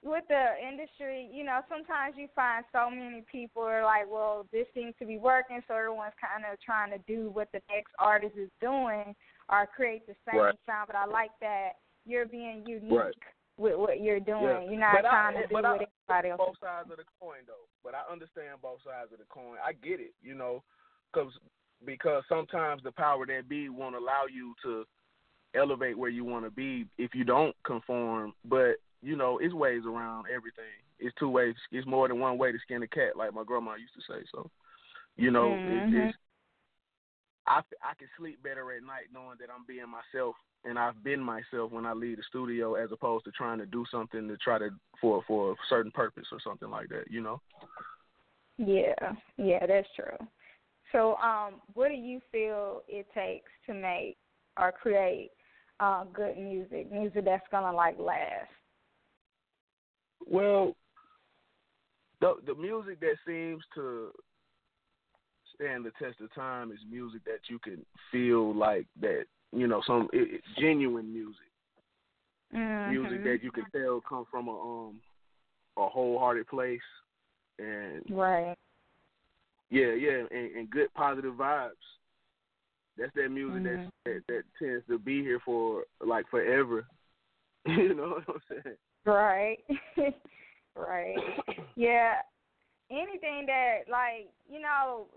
with 0.01 0.23
the 0.29 0.45
industry, 0.65 1.29
you 1.33 1.43
know, 1.43 1.59
sometimes 1.67 2.15
you 2.17 2.27
find 2.33 2.63
so 2.71 2.89
many 2.89 3.23
people 3.29 3.63
are 3.63 3.83
like, 3.83 4.09
well, 4.09 4.45
this 4.51 4.65
seems 4.73 4.93
to 4.99 5.05
be 5.05 5.17
working, 5.17 5.61
so 5.67 5.75
everyone's 5.75 6.13
kind 6.19 6.45
of 6.49 6.57
trying 6.61 6.91
to 6.91 6.99
do 7.05 7.29
what 7.31 7.49
the 7.51 7.61
next 7.69 7.91
artist 7.99 8.35
is 8.37 8.49
doing 8.61 9.13
or 9.49 9.67
create 9.67 10.07
the 10.07 10.15
same 10.25 10.39
Right. 10.39 10.55
sound. 10.65 10.87
But 10.87 10.95
I 10.95 11.05
like 11.05 11.31
that 11.41 11.71
you're 12.05 12.25
being 12.25 12.63
unique 12.65 12.91
Right. 12.91 13.15
With 13.59 13.75
what 13.75 13.99
you're 14.01 14.19
doing. 14.19 14.43
Yeah. 14.43 14.61
You're 14.61 14.79
not 14.79 14.95
But 14.95 15.05
I- 15.05 15.09
trying 15.09 15.41
to 15.41 15.47
do 15.47 15.53
what 15.53 15.65
I- 15.65 15.73
everybody 15.73 16.29
else. 16.29 16.37
both 16.37 16.57
sides 16.59 16.89
of 16.89 16.97
the 16.97 17.05
coin 17.19 17.39
though. 17.45 17.67
But 17.83 17.93
I 17.93 18.01
understand 18.11 18.61
both 18.61 18.81
sides 18.83 19.11
of 19.11 19.19
the 19.19 19.25
coin. 19.25 19.57
I 19.63 19.73
get 19.73 19.99
it, 19.99 20.13
you 20.21 20.33
know, 20.35 20.63
cause 21.11 21.37
because 21.85 22.23
sometimes 22.27 22.83
the 22.83 22.91
power 22.91 23.25
that 23.25 23.47
be 23.47 23.69
won't 23.69 23.95
allow 23.95 24.25
you 24.25 24.53
to 24.63 24.85
elevate 25.55 25.97
where 25.97 26.09
you 26.09 26.23
want 26.25 26.45
to 26.45 26.51
be 26.51 26.85
if 26.97 27.13
you 27.15 27.23
don't 27.23 27.55
conform. 27.63 28.33
But 28.45 28.77
you 29.01 29.15
know, 29.15 29.37
it's 29.39 29.53
ways 29.53 29.83
around 29.85 30.25
everything. 30.29 30.65
It's 30.99 31.15
two 31.15 31.29
ways. 31.29 31.55
It's 31.71 31.87
more 31.87 32.07
than 32.09 32.19
one 32.19 32.37
way 32.37 32.51
to 32.51 32.59
skin 32.59 32.83
a 32.83 32.87
cat, 32.87 33.15
like 33.15 33.33
my 33.33 33.43
grandma 33.45 33.75
used 33.75 33.93
to 33.95 34.01
say. 34.01 34.25
So, 34.31 34.49
you 35.15 35.31
know, 35.31 35.49
Mhm. 35.51 35.93
it, 35.93 36.07
it's 36.09 36.17
I 37.49 37.61
I 37.83 37.95
can 37.97 38.07
sleep 38.17 38.41
better 38.43 38.71
at 38.71 38.83
night 38.83 39.09
knowing 39.13 39.37
that 39.39 39.49
I'm 39.53 39.65
being 39.67 39.89
myself 39.89 40.35
and 40.63 40.77
I've 40.77 41.03
been 41.03 41.21
myself 41.21 41.71
when 41.71 41.85
I 41.85 41.93
leave 41.93 42.17
the 42.17 42.23
studio 42.29 42.75
as 42.75 42.91
opposed 42.91 43.25
to 43.25 43.31
trying 43.31 43.57
to 43.59 43.65
do 43.65 43.85
something 43.91 44.27
to 44.27 44.37
try 44.37 44.59
to 44.59 44.69
for 45.01 45.23
for 45.27 45.51
a 45.51 45.55
certain 45.67 45.91
purpose 45.91 46.27
or 46.31 46.39
something 46.43 46.69
like 46.69 46.89
that, 46.89 47.05
you 47.09 47.21
know. 47.21 47.41
Yeah, 48.57 48.93
yeah, 49.37 49.65
that's 49.65 49.87
true. 49.95 50.27
So, 50.91 51.15
um, 51.15 51.61
what 51.73 51.89
do 51.89 51.93
you 51.95 52.19
feel 52.31 52.83
it 52.87 53.05
takes 53.13 53.49
to 53.67 53.73
make 53.73 54.17
or 54.59 54.71
create 54.71 55.31
uh, 55.79 56.03
good 56.13 56.37
music? 56.37 56.91
Music 56.91 57.25
that's 57.25 57.45
gonna 57.51 57.75
like 57.75 57.97
last. 57.97 58.49
Well, 60.27 60.75
the 62.21 62.35
the 62.45 62.55
music 62.55 62.99
that 62.99 63.15
seems 63.25 63.63
to 63.75 64.11
stand 65.59 65.85
the 65.85 65.91
test 66.03 66.21
of 66.21 66.33
time 66.33 66.71
is 66.71 66.79
music 66.89 67.23
that 67.25 67.39
you 67.49 67.59
can 67.59 67.85
feel 68.11 68.55
like 68.55 68.87
that, 69.01 69.25
you 69.51 69.67
know, 69.67 69.81
some 69.85 70.09
it, 70.13 70.35
it- 70.35 70.41
genuine 70.59 71.11
music. 71.13 71.35
Music 72.87 73.19
Mhm. 73.19 73.23
that 73.25 73.43
you 73.43 73.51
can 73.51 73.65
tell 73.71 74.01
come 74.01 74.25
from 74.31 74.47
a 74.47 74.59
um 74.61 75.01
a 75.77 75.87
wholehearted 75.87 76.47
place 76.47 76.79
and 77.59 78.03
Right. 78.09 78.55
Yeah, 79.69 79.91
yeah, 79.93 80.25
and, 80.31 80.55
and 80.55 80.69
good 80.69 80.91
positive 80.95 81.35
vibes. 81.35 81.73
That's 82.97 83.13
that 83.15 83.29
music 83.29 83.63
Mhm. 83.63 83.91
that, 84.05 84.23
that 84.27 84.27
that 84.27 84.43
tends 84.57 84.85
to 84.87 84.97
be 84.97 85.21
here 85.21 85.39
for 85.45 85.85
like 86.01 86.27
forever. 86.29 86.85
you 87.65 87.93
know 87.93 88.21
what 88.25 88.29
I'm 88.29 88.41
saying? 88.63 88.77
Right. 89.05 89.59
right. 90.75 91.17
Yeah. 91.75 92.15
Anything 92.89 93.45
that 93.45 93.81
like, 93.89 94.31
you 94.49 94.59
know, 94.59 95.07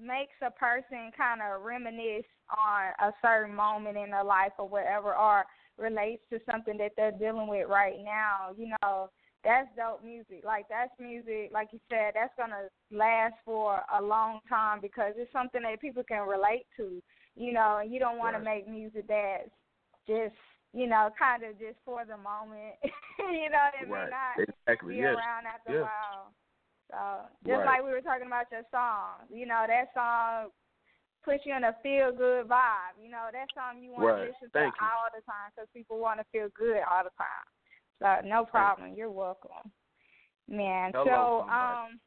makes 0.00 0.34
a 0.42 0.50
person 0.50 1.10
kind 1.16 1.40
of 1.42 1.62
reminisce 1.62 2.26
on 2.50 2.92
a 3.08 3.12
certain 3.22 3.54
moment 3.54 3.96
in 3.96 4.10
their 4.10 4.24
life 4.24 4.52
or 4.58 4.68
whatever 4.68 5.14
or 5.16 5.44
relates 5.76 6.22
to 6.30 6.40
something 6.50 6.76
that 6.78 6.92
they're 6.96 7.12
dealing 7.12 7.48
with 7.48 7.68
right 7.68 7.96
now, 8.04 8.54
you 8.56 8.72
know, 8.82 9.10
that's 9.44 9.68
dope 9.76 10.04
music. 10.04 10.42
Like 10.44 10.66
that's 10.68 10.90
music, 10.98 11.50
like 11.52 11.68
you 11.72 11.80
said, 11.88 12.12
that's 12.14 12.34
gonna 12.36 12.68
last 12.90 13.34
for 13.44 13.80
a 13.96 14.02
long 14.02 14.40
time 14.48 14.80
because 14.80 15.14
it's 15.16 15.32
something 15.32 15.62
that 15.62 15.80
people 15.80 16.02
can 16.02 16.26
relate 16.26 16.66
to, 16.76 17.00
you 17.36 17.52
know, 17.52 17.78
and 17.82 17.92
you 17.92 18.00
don't 18.00 18.18
want 18.18 18.34
Right. 18.34 18.44
to 18.44 18.44
make 18.44 18.68
music 18.68 19.06
that's 19.08 19.50
just, 20.06 20.34
you 20.72 20.86
know, 20.86 21.10
kind 21.18 21.44
of 21.44 21.58
just 21.58 21.78
for 21.84 22.04
the 22.04 22.16
moment, 22.16 22.74
you 23.18 23.48
know, 23.48 23.68
may 23.86 23.88
right. 23.88 24.10
not 24.10 24.48
Exactly. 24.66 24.94
be 24.94 25.00
Yes. 25.00 25.14
around 25.14 25.46
after 25.46 25.72
Yeah. 25.72 25.78
a 25.78 25.82
while. 25.82 26.34
So 26.90 27.28
just 27.44 27.58
Right. 27.58 27.66
like 27.66 27.84
we 27.84 27.90
were 27.92 28.00
talking 28.00 28.26
about 28.26 28.50
your 28.50 28.64
song, 28.70 29.28
you 29.28 29.44
know, 29.46 29.64
that 29.68 29.92
song 29.92 30.50
puts 31.22 31.44
you 31.44 31.54
in 31.54 31.64
a 31.64 31.74
feel 31.82 32.12
good 32.12 32.48
vibe. 32.48 32.96
You 32.98 33.10
know, 33.10 33.28
that 33.32 33.48
song 33.54 33.82
you 33.82 33.92
want 33.92 34.08
Right. 34.08 34.22
to 34.24 34.28
listen 34.28 34.50
Thank 34.52 34.74
to 34.76 34.80
you. 34.80 34.86
all 34.88 35.08
the 35.14 35.20
time 35.22 35.52
because 35.54 35.68
people 35.74 35.98
want 35.98 36.20
to 36.20 36.24
feel 36.32 36.48
good 36.56 36.80
all 36.88 37.04
the 37.04 37.10
time. 37.18 37.44
So 38.00 38.20
no 38.26 38.44
problem. 38.44 38.94
You're 38.94 39.10
welcome, 39.10 39.70
man. 40.48 40.92
Hello, 40.94 41.04
so 41.04 41.44
somebody. 41.44 41.76
um, 41.76 42.00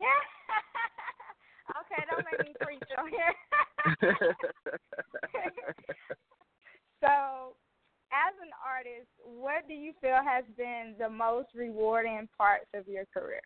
okay, 1.80 2.04
don't 2.08 2.24
make 2.24 2.40
me 2.40 2.54
preach 2.62 2.88
on 2.96 3.10
here. 3.10 3.34
so, 7.00 7.56
as 8.12 8.34
an 8.40 8.52
artist, 8.64 9.10
what 9.18 9.66
do 9.68 9.74
you 9.74 9.92
feel 10.00 10.22
has 10.24 10.44
been 10.56 10.94
the 10.98 11.08
most 11.08 11.48
rewarding 11.54 12.28
parts 12.38 12.66
of 12.74 12.86
your 12.88 13.04
career? 13.12 13.42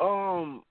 Um, 0.00 0.62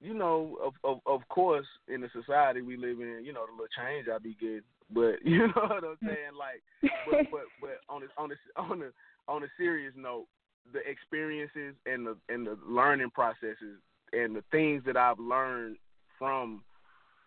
you 0.00 0.14
know, 0.14 0.56
of 0.62 0.74
of 0.84 1.00
of 1.06 1.28
course, 1.28 1.66
in 1.88 2.00
the 2.00 2.08
society 2.12 2.62
we 2.62 2.76
live 2.76 3.00
in, 3.00 3.22
you 3.24 3.32
know, 3.32 3.44
the 3.46 3.52
little 3.52 3.66
change 3.76 4.08
I 4.08 4.18
be 4.18 4.36
getting, 4.40 4.62
but 4.92 5.16
you 5.24 5.48
know 5.48 5.52
what 5.54 5.84
I'm 5.84 5.98
saying, 6.02 6.34
like, 6.38 6.62
but 7.10 7.30
but 7.30 7.42
but 7.60 7.80
on 7.88 8.02
a 8.02 8.20
on 8.20 8.30
a 8.32 8.60
on 8.60 8.82
a 8.82 9.30
on 9.30 9.42
a 9.44 9.48
serious 9.58 9.92
note, 9.96 10.26
the 10.72 10.80
experiences 10.88 11.74
and 11.86 12.06
the 12.06 12.16
and 12.28 12.46
the 12.46 12.58
learning 12.66 13.10
processes 13.10 13.78
and 14.12 14.34
the 14.34 14.44
things 14.50 14.82
that 14.86 14.96
I've 14.96 15.18
learned 15.18 15.76
from 16.18 16.62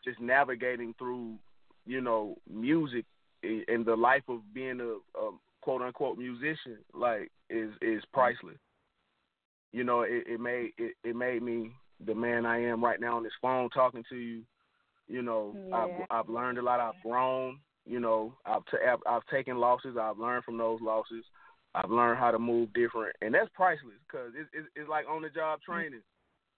just 0.03 0.19
navigating 0.19 0.93
through, 0.98 1.36
you 1.86 2.01
know, 2.01 2.36
music 2.51 3.05
and 3.43 3.63
and 3.67 3.86
the 3.86 3.95
life 3.95 4.24
of 4.27 4.41
being 4.53 4.79
a, 4.81 5.19
a 5.19 5.31
quote 5.62 5.81
unquote 5.81 6.17
musician, 6.17 6.77
like, 6.93 7.31
is 7.50 7.72
is 7.81 8.03
priceless. 8.13 8.57
You 9.74 9.84
know, 9.84 10.01
it, 10.01 10.24
it 10.27 10.39
made 10.39 10.72
it, 10.77 10.96
it 11.03 11.15
made 11.15 11.42
me 11.42 11.72
the 12.06 12.15
man 12.15 12.46
I 12.46 12.63
am 12.63 12.84
right 12.84 13.00
now 13.00 13.18
on 13.18 13.24
this 13.24 13.34
phone 13.42 13.70
talking 13.72 14.03
to 14.10 14.15
you. 14.15 14.44
You 15.08 15.22
know, 15.22 15.56
Yeah. 15.68 15.75
I've 15.75 16.25
I've 16.25 16.30
learned 16.30 16.60
a 16.60 16.62
lot. 16.62 16.80
I've 16.80 17.01
grown. 17.03 17.60
You 17.86 18.00
know, 18.00 18.34
I've 18.46 18.63
t- 18.68 18.77
I've, 18.88 19.00
I've 19.06 19.25
taken 19.25 19.58
losses. 19.58 19.98
I've 20.00 20.18
learned 20.18 20.46
from 20.46 20.58
those 20.58 20.80
losses. 20.80 21.25
I've 21.75 21.89
learned 21.89 22.20
how 22.20 22.32
to 22.32 22.39
move 22.39 22.72
different, 22.74 23.15
and 23.22 23.34
that's 23.34 23.50
priceless 23.56 23.96
because 24.08 24.32
it's, 24.38 24.50
it's 24.53 24.68
it's 24.75 24.89
like 24.89 25.06
on 25.10 25.24
the 25.24 25.30
job 25.30 25.60
mm. 25.60 25.63
training. 25.63 26.03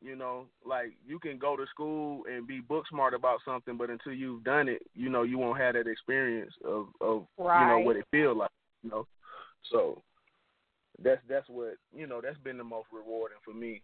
You 0.02 0.16
know, 0.16 0.46
like 0.66 0.92
you 1.08 1.18
can 1.18 1.40
go 1.40 1.56
to 1.56 1.66
school 1.68 2.24
and 2.32 2.46
be 2.46 2.60
book 2.60 2.84
smart 2.90 3.14
about 3.14 3.40
something, 3.46 3.78
but 3.78 3.90
until 3.90 4.12
you've 4.12 4.44
done 4.44 4.68
it, 4.68 4.82
you 4.94 5.10
know, 5.10 5.24
you 5.24 5.38
won't 5.38 5.60
have 5.60 5.74
that 5.74 5.88
experience 5.88 6.54
of 6.64 6.88
of 7.02 7.26
you 7.40 7.46
know 7.46 7.82
what 7.84 7.96
it 7.96 8.06
feels 8.12 8.38
like. 8.38 8.52
You 8.84 8.90
know, 8.92 9.08
so 9.72 10.04
that's 11.04 11.22
that's 11.28 11.50
what 11.50 11.75
you 11.96 12.08
know 12.08 12.22
that's 12.22 12.38
been 12.40 12.58
the 12.58 12.64
most 12.64 12.88
rewarding 12.92 13.38
for 13.44 13.54
me 13.54 13.82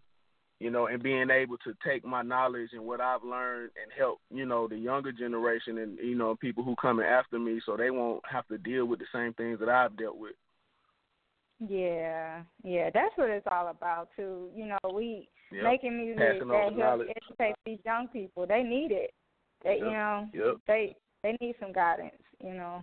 you 0.60 0.70
know 0.70 0.88
and 0.88 1.04
being 1.04 1.30
able 1.30 1.58
to 1.58 1.74
take 1.86 2.06
my 2.06 2.22
knowledge 2.22 2.70
and 2.74 2.84
what 2.84 3.02
i've 3.02 3.24
learned 3.24 3.72
and 3.82 3.92
help 3.98 4.20
you 4.30 4.46
know 4.46 4.68
the 4.68 4.78
younger 4.78 5.12
generation 5.12 5.80
and 5.80 5.98
you 6.00 6.16
know 6.16 6.36
people 6.36 6.64
who 6.64 6.76
coming 6.76 7.06
after 7.06 7.38
me 7.40 7.60
so 7.66 7.76
they 7.76 7.92
won't 7.92 8.22
have 8.30 8.48
to 8.48 8.58
deal 8.58 8.86
with 8.86 9.00
the 9.00 9.06
same 9.14 9.34
things 9.34 9.60
that 9.60 9.70
i've 9.70 9.98
dealt 9.98 10.18
with 10.18 10.36
Yeah, 11.68 12.42
yeah, 12.64 12.90
that's 12.92 13.16
what 13.18 13.30
it's 13.30 13.46
all 13.52 13.68
about 13.68 14.10
too. 14.16 14.50
You 14.56 14.66
know, 14.68 14.78
we 14.94 15.30
Yep. 15.52 15.64
making 15.64 15.98
music 15.98 16.18
Passing 16.18 16.48
that 16.48 16.74
helps 16.74 17.10
educate 17.10 17.56
these 17.66 17.80
young 17.86 18.08
people. 18.08 18.48
They 18.48 18.64
need 18.64 18.92
it. 18.92 19.14
They, 19.64 19.78
you 19.78 19.92
know, 19.92 20.28
Yep. 20.34 20.56
they 20.66 20.96
they 21.22 21.38
need 21.40 21.56
some 21.60 21.72
guidance. 21.72 22.16
You 22.44 22.54
know, 22.54 22.82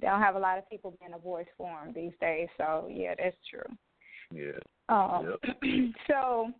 they 0.00 0.06
don't 0.06 0.20
have 0.20 0.36
a 0.36 0.40
lot 0.40 0.58
of 0.58 0.68
people 0.68 0.94
being 1.00 1.14
a 1.14 1.18
voice 1.18 1.46
for 1.56 1.70
them 1.84 1.92
these 1.94 2.12
days. 2.20 2.48
So 2.56 2.88
yeah, 2.90 3.14
that's 3.18 3.36
true. 3.48 3.76
yeah 4.32 4.58
Um, 4.88 5.36
so 6.08 6.50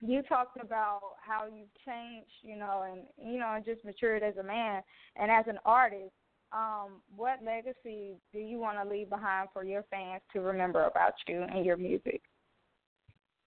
you 0.00 0.22
talked 0.22 0.58
about 0.62 1.00
how 1.20 1.44
you've 1.44 1.74
changed, 1.86 2.30
you 2.42 2.56
know, 2.56 2.84
and 2.90 3.02
you 3.18 3.38
know, 3.38 3.54
and 3.54 3.64
just 3.64 3.84
matured 3.84 4.22
as 4.22 4.36
a 4.36 4.42
man 4.42 4.82
and 5.16 5.30
as 5.30 5.44
an 5.48 5.58
artist. 5.64 6.12
Um, 6.52 7.00
what 7.14 7.38
legacy 7.44 8.16
do 8.32 8.40
you 8.40 8.58
want 8.58 8.76
to 8.82 8.88
leave 8.88 9.08
behind 9.08 9.50
for 9.52 9.62
your 9.62 9.84
fans 9.88 10.20
to 10.32 10.40
remember 10.40 10.84
about 10.84 11.14
you 11.28 11.42
and 11.42 11.64
your 11.64 11.76
music? 11.76 12.22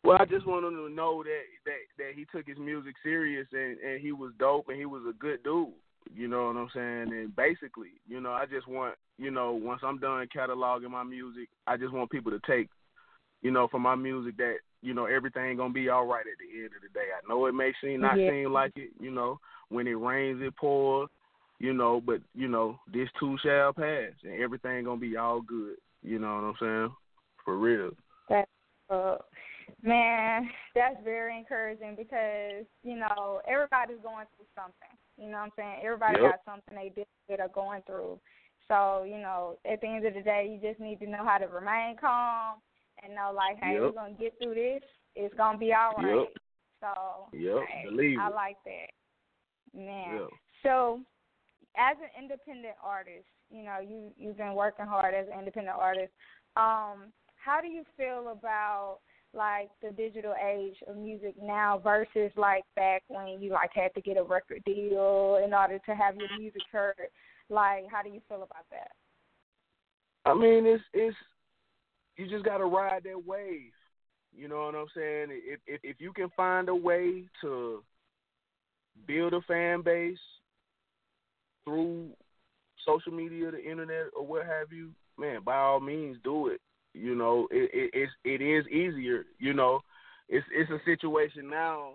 well 0.04 0.18
i 0.20 0.26
just 0.26 0.46
want 0.46 0.64
them 0.64 0.76
to 0.76 0.90
know 0.90 1.24
that 1.24 1.42
that 1.66 1.80
that 1.98 2.12
he 2.16 2.26
took 2.26 2.48
his 2.48 2.58
music 2.58 2.96
serious 3.04 3.48
and 3.52 3.78
and 3.80 4.02
he 4.02 4.12
was 4.12 4.32
dope 4.40 4.68
and 4.70 4.78
he 4.78 4.86
was 4.86 5.02
a 5.10 5.14
good 5.14 5.42
dude 5.44 5.70
you 6.16 6.28
know 6.28 6.48
what 6.48 6.58
i'm 6.58 6.70
saying 6.74 7.18
and 7.18 7.36
basically 7.36 7.90
you 8.08 8.20
know 8.20 8.32
i 8.32 8.46
just 8.46 8.68
want 8.68 8.96
you 9.18 9.32
know 9.32 9.54
once 9.54 9.82
i'm 9.84 10.00
done 10.00 10.28
cataloging 10.36 10.90
my 10.90 11.04
music 11.04 11.50
i 11.68 11.78
just 11.78 11.94
want 11.94 12.10
people 12.10 12.32
to 12.32 12.40
take 12.48 12.70
you 13.44 13.52
know, 13.52 13.68
from 13.68 13.84
my 13.84 13.94
music 13.94 14.38
that, 14.38 14.56
you 14.82 14.94
know, 14.94 15.06
everything 15.06 15.58
gonna 15.58 15.74
be 15.74 15.90
all 15.90 16.08
right 16.08 16.26
at 16.26 16.38
the 16.40 16.60
end 16.60 16.72
of 16.76 16.82
the 16.82 16.88
day. 16.94 17.08
I 17.14 17.28
know 17.28 17.46
it 17.46 17.54
may 17.54 17.74
seem 17.82 18.00
not 18.00 18.18
Yeah. 18.18 18.30
seem 18.30 18.52
like 18.52 18.76
it, 18.78 18.92
you 19.00 19.12
know, 19.12 19.40
when 19.68 19.86
it 19.86 19.94
rains 19.96 20.42
it 20.42 20.56
pours, 20.56 21.10
you 21.60 21.74
know, 21.74 22.02
but 22.02 22.22
you 22.34 22.48
know, 22.48 22.80
this 22.88 23.12
too 23.20 23.38
shall 23.40 23.74
pass 23.74 24.14
and 24.24 24.42
everything 24.42 24.86
gonna 24.86 25.00
be 25.00 25.18
all 25.18 25.42
good. 25.42 25.78
You 26.02 26.20
know 26.20 26.36
what 26.36 26.44
I'm 26.44 26.56
saying? 26.58 26.96
For 27.44 27.58
real. 27.58 27.92
Uh, 28.90 29.18
man, 29.82 30.50
that's 30.76 31.02
very 31.04 31.38
encouraging 31.38 31.96
because 31.96 32.66
you 32.84 32.96
know 32.96 33.42
everybody's 33.48 34.02
going 34.02 34.26
through 34.36 34.46
something. 34.56 34.98
You 35.18 35.30
know 35.30 35.38
what 35.38 35.44
I'm 35.44 35.52
saying? 35.56 35.82
Everybody 35.84 36.22
Yep. 36.22 36.32
got 36.32 36.46
something 36.46 36.76
they 36.76 36.90
deal 36.90 37.06
with 37.30 37.40
or 37.40 37.48
going 37.50 37.82
through. 37.84 38.20
So, 38.68 39.04
you 39.04 39.18
know, 39.18 39.58
at 39.66 39.82
the 39.82 39.88
end 39.88 40.06
of 40.06 40.14
the 40.14 40.22
day, 40.22 40.48
you 40.48 40.60
just 40.60 40.80
need 40.80 41.00
to 41.00 41.08
know 41.08 41.24
how 41.26 41.38
to 41.38 41.48
remain 41.48 41.98
calm 41.98 42.62
and 43.04 43.14
know, 43.14 43.32
like, 43.36 43.58
hey, 43.62 43.74
Yep. 43.74 43.82
we're 43.82 43.92
going 43.92 44.16
to 44.16 44.22
get 44.22 44.38
through 44.40 44.56
this. 44.56 44.82
It's 45.16 45.34
going 45.36 45.54
to 45.54 45.60
be 45.60 45.74
all 45.74 45.94
right. 45.94 46.20
Yep. 46.20 46.34
So, 46.80 47.28
Yep, 47.34 47.68
hey, 47.70 47.86
believe 47.86 48.20
I 48.20 48.30
like 48.30 48.58
that. 48.66 48.92
Man. 49.74 50.20
Yeah. 50.20 50.28
So, 50.64 51.02
as 51.78 51.98
an 51.98 52.10
independent 52.22 52.76
artist, 52.84 53.28
you 53.50 53.64
know, 53.64 53.80
you 53.80 54.12
you've 54.18 54.38
been 54.38 54.54
working 54.54 54.86
hard 54.86 55.14
as 55.14 55.28
an 55.32 55.40
independent 55.40 55.78
artist. 55.78 56.12
Um, 56.56 57.12
how 57.36 57.60
do 57.62 57.68
you 57.68 57.84
feel 57.98 58.30
about 58.32 59.00
like 59.34 59.70
the 59.82 59.92
digital 59.92 60.34
age 60.46 60.76
of 60.88 60.96
music 60.96 61.36
now 61.42 61.80
versus 61.84 62.32
like 62.38 62.64
back 62.76 63.04
when 63.08 63.42
you 63.42 63.52
like 63.52 63.72
had 63.74 63.94
to 63.96 64.02
get 64.02 64.18
a 64.18 64.24
record 64.24 64.64
deal 64.66 65.42
in 65.44 65.54
order 65.54 65.80
to 65.86 65.96
have 65.96 66.16
your 66.16 66.30
music 66.38 66.62
heard? 66.72 66.96
Like, 67.50 67.86
how 67.92 68.04
do 68.04 68.10
you 68.10 68.22
feel 68.28 68.38
about 68.38 68.66
that? 68.72 68.92
I 70.26 70.34
mean, 70.34 70.66
it's 70.66 70.84
it's 70.94 71.18
you 72.18 72.30
just 72.30 72.46
gotta 72.46 72.66
ride 72.66 73.04
that 73.04 73.26
wave. 73.26 73.72
You 74.36 74.48
know 74.48 74.66
what 74.66 74.76
I'm 74.76 74.88
saying? 74.96 75.28
If 75.30 75.60
if 75.68 75.80
if 75.84 75.96
you 76.00 76.14
can 76.14 76.30
find 76.36 76.70
a 76.70 76.76
way 76.76 77.26
to 77.42 77.84
build 79.08 79.34
a 79.34 79.42
fan 79.42 79.82
base 79.82 80.18
through 81.66 82.10
social 82.86 83.12
media, 83.12 83.52
the 83.52 83.64
internet, 83.64 84.08
or 84.16 84.26
what 84.26 84.46
have 84.46 84.72
you, 84.72 84.92
man, 85.18 85.42
by 85.44 85.58
all 85.58 85.80
means, 85.80 86.18
do 86.24 86.48
it. 86.48 86.62
You 86.94 87.16
know, 87.16 87.48
it 87.52 87.70
it 87.74 87.90
it's, 87.94 88.12
it 88.24 88.42
is 88.42 88.66
easier. 88.68 89.26
You 89.40 89.54
know, 89.54 89.82
it's 90.30 90.46
it's 90.54 90.72
a 90.72 90.80
situation 90.86 91.50
now 91.50 91.94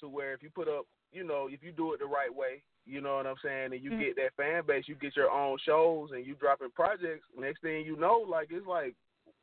to 0.00 0.08
where 0.08 0.32
if 0.32 0.42
you 0.42 0.50
put 0.50 0.68
up, 0.68 0.86
you 1.12 1.24
know, 1.24 1.48
if 1.50 1.62
you 1.62 1.72
do 1.72 1.92
it 1.92 2.00
the 2.00 2.06
right 2.06 2.34
way, 2.34 2.62
you 2.86 3.00
know 3.00 3.16
what 3.16 3.26
I'm 3.26 3.36
saying, 3.42 3.72
and 3.72 3.82
you 3.82 3.90
Mhm. 3.90 3.98
get 4.00 4.16
that 4.16 4.34
fan 4.36 4.64
base, 4.66 4.88
you 4.88 4.94
get 4.96 5.16
your 5.16 5.30
own 5.30 5.58
shows, 5.64 6.10
and 6.12 6.26
you 6.26 6.34
dropping 6.34 6.70
projects. 6.70 7.26
Next 7.38 7.60
thing 7.60 7.84
you 7.84 7.96
know, 7.96 8.18
like 8.28 8.48
it's 8.50 8.66
like, 8.66 8.94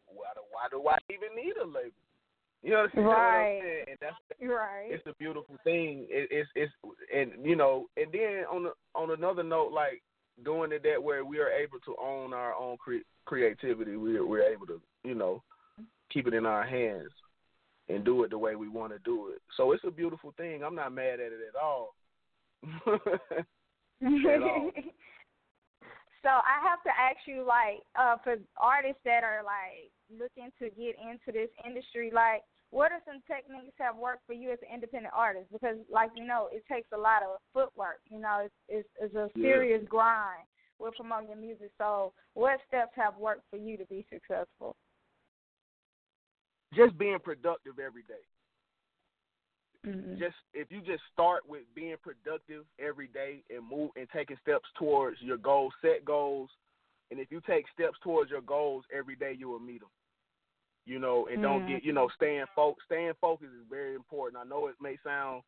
why 0.08 0.34
do, 0.36 0.42
why 0.52 0.68
do 0.72 0.88
I 0.88 0.98
even 1.14 1.36
need 1.36 1.56
a 1.58 1.66
label? 1.66 1.92
You 2.62 2.72
know, 2.72 2.88
you 2.94 3.04
know 3.04 3.10
what 3.10 3.16
I'm 3.16 3.46
Right. 3.46 3.62
saying? 3.62 3.84
And 3.88 3.98
that's 4.02 4.16
Right. 4.42 4.92
it's 4.92 5.08
a 5.08 5.14
beautiful 5.16 5.58
thing. 5.64 6.08
It, 6.10 6.28
it's 6.32 6.50
it's 6.56 6.74
and 7.16 7.46
you 7.46 7.56
know, 7.56 7.88
and 7.96 8.12
then 8.12 8.44
on 8.52 8.64
the, 8.64 8.72
on 8.96 9.12
another 9.12 9.44
note, 9.44 9.72
like 9.72 10.02
doing 10.44 10.72
it 10.72 10.84
that 10.84 11.02
way, 11.02 11.22
we 11.22 11.40
are 11.40 11.50
able 11.50 11.80
to 11.86 11.96
own 12.02 12.34
our 12.34 12.54
own 12.54 12.78
cre- 12.78 13.06
creativity. 13.26 13.96
We 13.96 14.20
we're 14.22 14.44
able 14.44 14.66
to 14.68 14.82
you 15.04 15.16
know 15.16 15.44
keep 16.12 16.28
it 16.28 16.34
in 16.34 16.46
our 16.46 16.66
hands 16.66 17.12
and 17.90 18.06
do 18.06 18.24
it 18.24 18.30
the 18.30 18.38
way 18.38 18.56
we 18.56 18.70
want 18.70 18.94
to 18.94 19.00
do 19.00 19.30
it. 19.30 19.42
So 19.58 19.72
it's 19.72 19.84
a 19.86 19.92
beautiful 19.92 20.34
thing. 20.38 20.64
I'm 20.64 20.76
not 20.76 20.94
mad 20.94 21.20
at 21.20 21.32
it 21.32 21.40
at 21.50 21.62
all. 21.62 21.96
At 24.02 24.42
all. 24.42 24.72
so 26.24 26.30
I 26.30 26.56
have 26.64 26.82
to 26.84 26.90
ask 26.90 27.18
you, 27.26 27.46
like, 27.46 27.84
uh, 28.00 28.16
for 28.24 28.38
artists 28.58 29.02
that 29.04 29.26
are 29.26 29.44
like 29.44 29.92
looking 30.10 30.52
to 30.60 30.70
get 30.70 30.96
into 31.04 31.34
this 31.34 31.50
industry, 31.66 32.10
like, 32.14 32.44
what 32.72 32.92
are 32.92 33.02
some 33.06 33.22
techniques 33.26 33.76
have 33.80 33.98
worked 33.98 34.26
for 34.28 34.34
you 34.34 34.52
as 34.52 34.60
an 34.62 34.74
independent 34.74 35.14
artist? 35.16 35.48
Because, 35.52 35.78
like 35.92 36.12
you 36.16 36.26
know, 36.26 36.50
it 36.52 36.64
takes 36.72 36.88
a 36.94 36.98
lot 36.98 37.24
of 37.24 37.38
footwork. 37.54 38.00
You 38.10 38.20
know, 38.20 38.42
it's 38.46 38.54
it's, 38.68 38.90
it's 39.02 39.16
a 39.16 39.30
Yeah. 39.36 39.44
serious 39.44 39.84
grind 39.90 40.46
with 40.80 40.96
promoting 40.96 41.42
music. 41.42 41.72
So, 41.78 42.14
what 42.34 42.60
steps 42.68 42.92
have 42.96 43.18
worked 43.18 43.44
for 43.50 43.58
you 43.58 43.78
to 43.78 43.86
be 43.86 44.06
successful? 44.12 44.76
just 46.76 46.98
being 46.98 47.18
productive 47.24 47.80
every 47.80 48.04
day. 48.04 48.24
Mm-hmm. 49.88 50.20
just 50.20 50.36
if 50.54 50.70
you 50.72 50.82
just 50.82 51.02
start 51.14 51.48
with 51.48 51.64
being 51.74 51.96
productive 52.04 52.66
every 52.80 53.08
day 53.08 53.44
and 53.50 53.68
move 53.68 53.92
and 53.96 54.08
taking 54.14 54.38
steps 54.42 54.68
towards 54.78 55.22
your 55.22 55.38
goals, 55.38 55.74
set 55.82 56.04
goals, 56.04 56.50
and 57.12 57.20
if 57.20 57.32
you 57.32 57.42
take 57.48 57.66
steps 57.74 57.98
towards 58.04 58.30
your 58.30 58.42
goals 58.42 58.84
every 58.96 59.16
day, 59.16 59.34
you 59.38 59.48
will 59.50 59.60
meet 59.60 59.80
them. 59.80 59.90
You 60.90 60.98
know, 60.98 61.28
and 61.28 61.40
don't 61.40 61.62
Mhm. 61.62 61.68
get 61.68 61.84
you 61.84 61.94
know 61.94 62.10
staying 62.16 62.48
fo- 62.56 62.76
staying 62.86 63.14
focused 63.22 63.54
is 63.54 63.68
very 63.70 63.94
important. 63.94 64.42
I 64.42 64.44
know 64.44 64.66
it 64.66 64.82
may 64.82 64.98
sound 65.04 65.44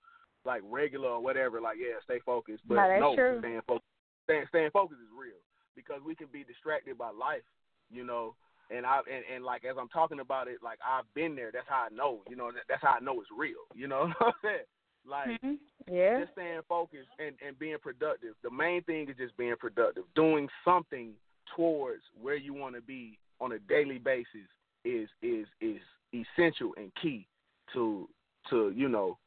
like 0.45 0.61
regular 0.63 1.09
or 1.09 1.19
whatever, 1.19 1.59
like 1.59 1.77
yeah, 1.79 1.99
stay 2.03 2.19
focused, 2.19 2.61
but 2.67 2.75
No, 2.99 3.15
no, 3.15 3.39
staying 3.39 3.61
focused, 3.63 3.87
staying, 4.25 4.45
staying 4.49 4.69
focused 4.69 5.01
is 5.01 5.09
real 5.17 5.41
because 5.75 6.03
we 6.03 6.13
can 6.13 6.27
be 6.27 6.43
distracted 6.43 6.95
by 6.95 7.09
life. 7.09 7.41
You 7.89 8.03
know, 8.03 8.35
and 8.69 8.85
I 8.85 8.99
and, 9.09 9.25
and 9.33 9.43
like 9.43 9.65
as 9.65 9.77
I'm 9.79 9.89
talking 9.89 10.19
about 10.19 10.47
it, 10.47 10.61
like 10.61 10.77
I've 10.85 11.11
been 11.15 11.35
there. 11.35 11.49
That's 11.51 11.67
how 11.67 11.87
I 11.89 11.89
know. 11.89 12.21
You 12.29 12.35
know, 12.35 12.51
that, 12.51 12.65
that's 12.69 12.83
how 12.83 12.93
I 12.93 12.99
know 12.99 13.19
it's 13.19 13.31
real. 13.35 13.65
You 13.73 13.87
know 13.87 14.13
what 14.19 14.27
I'm 14.27 14.33
saying? 14.43 14.65
Like 15.05 15.41
Mhm. 15.41 15.57
Yeah. 15.87 16.19
just 16.19 16.33
staying 16.33 16.61
focused 16.69 17.09
and, 17.17 17.35
and 17.41 17.57
being 17.57 17.79
productive. 17.81 18.35
The 18.43 18.51
main 18.51 18.83
thing 18.83 19.09
is 19.09 19.17
just 19.17 19.35
being 19.37 19.55
productive. 19.59 20.03
Doing 20.13 20.47
something 20.63 21.15
towards 21.55 22.03
where 22.21 22.35
you 22.35 22.53
want 22.53 22.75
to 22.75 22.81
be 22.81 23.17
on 23.39 23.53
a 23.53 23.59
daily 23.59 23.97
basis 23.97 24.47
is 24.83 25.09
is 25.21 25.47
is 25.59 25.81
essential 26.13 26.73
and 26.77 26.91
key 27.01 27.27
to 27.73 28.07
to 28.49 28.71
you 28.75 28.89
know 28.89 29.17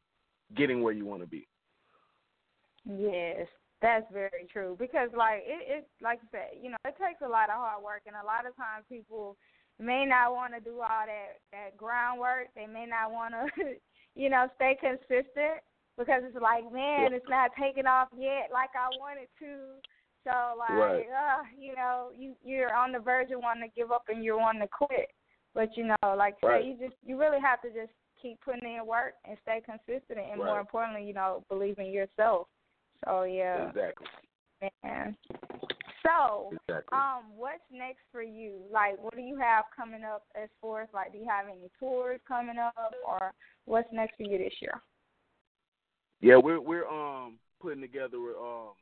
getting 0.56 0.82
where 0.82 0.92
you 0.92 1.04
want 1.04 1.22
to 1.22 1.28
be. 1.28 1.46
Yes, 2.84 3.46
that's 3.80 4.06
very 4.12 4.46
true. 4.52 4.76
Because 4.78 5.10
like 5.16 5.42
it, 5.46 5.84
it 5.84 5.88
like 6.02 6.20
you 6.22 6.28
said, 6.30 6.58
you 6.62 6.70
know, 6.70 6.76
it 6.84 6.96
takes 6.98 7.22
a 7.24 7.28
lot 7.28 7.48
of 7.50 7.56
hard 7.56 7.82
work 7.82 8.02
and 8.06 8.16
a 8.16 8.26
lot 8.26 8.46
of 8.46 8.56
times 8.56 8.84
people 8.88 9.36
may 9.80 10.04
not 10.04 10.32
want 10.32 10.54
to 10.54 10.60
do 10.60 10.80
all 10.80 11.04
that 11.06 11.40
that 11.52 11.76
groundwork. 11.76 12.48
They 12.54 12.66
may 12.66 12.86
not 12.86 13.10
want 13.10 13.34
to, 13.34 13.74
you 14.14 14.30
know, 14.30 14.48
stay 14.56 14.76
consistent 14.80 15.64
because 15.98 16.22
it's 16.24 16.36
like, 16.40 16.70
man, 16.72 17.12
it's 17.14 17.28
not 17.28 17.50
taking 17.58 17.86
off 17.86 18.08
yet 18.16 18.50
like 18.52 18.70
I 18.76 18.88
wanted 18.98 19.28
to. 19.40 19.80
So 20.24 20.56
like, 20.58 20.78
Right. 20.78 21.06
uh, 21.08 21.42
you 21.58 21.74
know, 21.74 22.10
you 22.16 22.34
you're 22.44 22.74
on 22.74 22.92
the 22.92 22.98
verge 22.98 23.30
of 23.30 23.40
wanting 23.40 23.68
to 23.68 23.74
give 23.74 23.92
up 23.92 24.04
and 24.08 24.24
you're 24.24 24.38
wanting 24.38 24.62
to 24.62 24.68
quit. 24.68 25.08
But 25.54 25.76
you 25.76 25.86
know, 25.86 26.14
like 26.16 26.36
you 26.42 26.48
Right. 26.48 26.62
say, 26.62 26.68
you 26.68 26.88
just 26.88 26.96
you 27.04 27.18
really 27.18 27.40
have 27.40 27.62
to 27.62 27.68
just 27.68 27.92
keep 28.20 28.40
putting 28.40 28.74
in 28.76 28.86
work 28.86 29.14
and 29.24 29.36
stay 29.42 29.60
consistent 29.64 30.18
and 30.18 30.38
more 30.38 30.60
importantly, 30.60 31.04
you 31.04 31.14
know, 31.14 31.44
believe 31.48 31.78
in 31.78 31.86
yourself. 31.86 32.48
So 33.04 33.22
yeah, 33.24 33.68
Exactly. 33.68 34.06
man. 34.82 35.16
So, 36.02 36.50
Exactly. 36.52 36.98
um, 36.98 37.24
what's 37.36 37.62
next 37.72 38.00
for 38.12 38.22
you? 38.22 38.60
Like, 38.70 39.02
what 39.02 39.14
do 39.14 39.22
you 39.22 39.36
have 39.38 39.64
coming 39.74 40.04
up 40.04 40.24
as 40.34 40.48
far 40.60 40.82
as 40.82 40.88
like, 40.92 41.12
do 41.12 41.18
you 41.18 41.26
have 41.28 41.46
any 41.46 41.70
tours 41.80 42.20
coming 42.26 42.58
up, 42.58 42.94
or 43.06 43.32
what's 43.64 43.88
next 43.92 44.16
for 44.16 44.24
you 44.24 44.38
this 44.38 44.52
year? 44.60 44.80
Yeah, 46.20 46.36
we're 46.36 46.60
we're 46.60 46.88
um 46.88 47.38
putting 47.60 47.80
together 47.80 48.16
um 48.16 48.72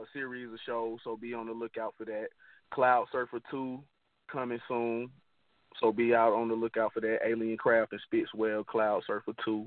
a 0.00 0.04
series 0.12 0.52
of 0.52 0.58
shows, 0.64 0.98
so 1.02 1.16
be 1.16 1.34
on 1.34 1.46
the 1.46 1.52
lookout 1.52 1.94
for 1.98 2.04
that. 2.04 2.28
Cloud 2.72 3.06
Surfer 3.10 3.40
two 3.50 3.80
coming 4.30 4.60
soon, 4.68 5.10
so 5.80 5.92
be 5.92 6.14
out 6.14 6.32
on 6.32 6.48
the 6.48 6.54
lookout 6.54 6.92
for 6.92 7.00
that. 7.00 7.18
Aleon 7.24 7.56
Craft 7.56 7.92
and 7.92 8.00
Spitzwell 8.10 8.66
Cloud 8.66 9.02
Surfer 9.06 9.32
two, 9.44 9.66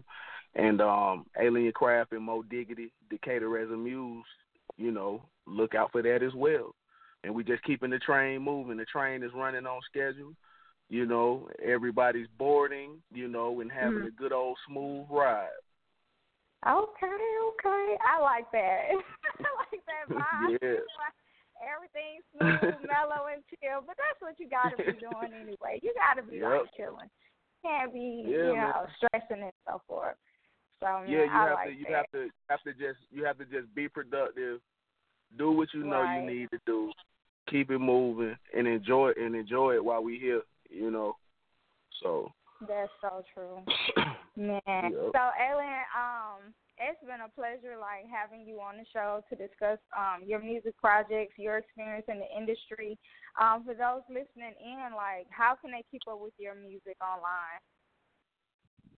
and 0.56 0.82
um 0.82 1.26
Aleon 1.40 1.72
Craft 1.74 2.14
and 2.14 2.24
Mo 2.24 2.44
Diggity 2.44 2.92
Decatur 3.10 3.58
as 3.58 3.70
a 3.70 3.78
Muse. 3.78 4.26
You 4.78 4.92
know, 4.92 5.22
look 5.46 5.76
out 5.76 5.92
for 5.92 6.02
that 6.02 6.24
as 6.24 6.34
well. 6.34 6.74
And 7.24 7.36
we 7.36 7.44
just 7.44 7.64
keeping 7.64 7.92
the 7.92 8.00
train 8.00 8.42
moving. 8.42 8.78
The 8.78 8.86
train 8.86 9.22
is 9.24 9.32
running 9.36 9.66
on 9.66 9.80
schedule. 9.90 10.34
You 10.90 11.06
know, 11.06 11.48
everybody's 11.64 12.28
boarding. 12.38 13.02
You 13.14 13.28
know, 13.28 13.62
and 13.62 13.72
having 13.72 14.04
Mhm. 14.04 14.08
a 14.08 14.12
good 14.12 14.34
old 14.34 14.58
smooth 14.68 15.06
ride. 15.10 15.50
Okay, 16.68 17.08
okay, 17.08 17.98
I 18.06 18.20
like 18.22 18.52
that. 18.52 18.90
I 19.40 19.50
like 19.72 19.86
that 19.88 20.08
vibe. 20.10 20.58
Yeah. 20.62 20.80
Like, 21.62 21.70
Everything's 21.70 22.26
smooth, 22.34 22.82
mellow, 22.90 23.30
and 23.30 23.44
chill. 23.62 23.86
But 23.86 23.98
that's 24.02 24.18
what 24.20 24.36
you 24.42 24.50
got 24.50 24.74
to 24.74 24.78
be 24.78 24.98
doing 25.06 25.34
anyway. 25.38 25.80
You 25.82 25.94
got 25.94 26.18
to 26.18 26.26
be 26.26 26.42
like 26.42 26.66
Yep. 26.66 26.74
chilling. 26.78 27.10
Can't 27.62 27.94
be, 27.94 28.26
Yeah, 28.26 28.38
you 28.38 28.54
man. 28.58 28.74
know, 28.74 28.86
stressing 28.98 29.44
and 29.44 29.52
so 29.68 29.82
forth. 29.88 30.16
So 30.80 30.88
man, 30.88 31.10
yeah, 31.10 31.24
you 31.24 31.30
I 31.30 31.46
have 31.46 31.54
like 31.54 31.68
to 31.68 31.74
you 31.74 31.86
that. 31.86 31.94
have 31.94 32.12
to 32.14 32.30
have 32.50 32.62
to 32.64 32.72
just 32.74 33.00
you 33.12 33.24
have 33.26 33.38
to 33.38 33.46
just 33.46 33.74
be 33.76 33.88
productive, 33.88 34.60
do 35.38 35.52
what 35.52 35.70
you 35.74 35.84
know 35.84 36.02
Right. 36.02 36.22
you 36.22 36.26
need 36.26 36.50
to 36.50 36.60
do, 36.66 36.92
keep 37.48 37.70
it 37.70 37.78
moving, 37.78 38.36
and 38.58 38.68
enjoy 38.68 39.10
it 39.10 39.18
and 39.18 39.36
enjoy 39.36 39.76
it 39.76 39.86
while 39.86 40.04
we 40.04 40.18
here. 40.18 40.42
You 40.72 40.90
know, 40.90 41.18
so 42.02 42.32
That's 42.68 42.90
so 43.00 43.24
true. 43.34 43.60
Man. 44.36 44.60
Yep. 44.66 45.12
So 45.14 45.20
Aleon, 45.40 45.84
um, 45.94 46.54
it's 46.82 47.06
been 47.06 47.22
a 47.22 47.30
pleasure 47.30 47.78
like 47.78 48.10
having 48.10 48.42
you 48.46 48.58
on 48.60 48.78
the 48.82 48.88
show 48.92 49.22
to 49.30 49.36
discuss 49.38 49.78
um 49.94 50.26
your 50.26 50.42
music 50.42 50.74
projects, 50.82 51.38
your 51.38 51.58
experience 51.62 52.06
in 52.10 52.20
the 52.20 52.30
industry. 52.34 52.98
Um, 53.40 53.64
for 53.64 53.74
those 53.74 54.02
listening 54.10 54.58
in, 54.58 54.98
like 54.98 55.30
how 55.30 55.56
can 55.56 55.72
they 55.72 55.86
keep 55.90 56.02
up 56.10 56.20
with 56.20 56.34
your 56.38 56.56
music 56.56 56.98
online? 57.00 57.62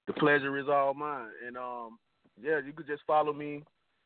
the 0.07 0.13
pleasure 0.13 0.57
is 0.57 0.67
all 0.69 0.93
mine. 0.93 1.29
And 1.45 1.57
um, 1.57 1.97
yeah, 2.41 2.59
you 2.65 2.73
could 2.73 2.87
just 2.87 3.03
follow 3.05 3.33
me 3.33 3.63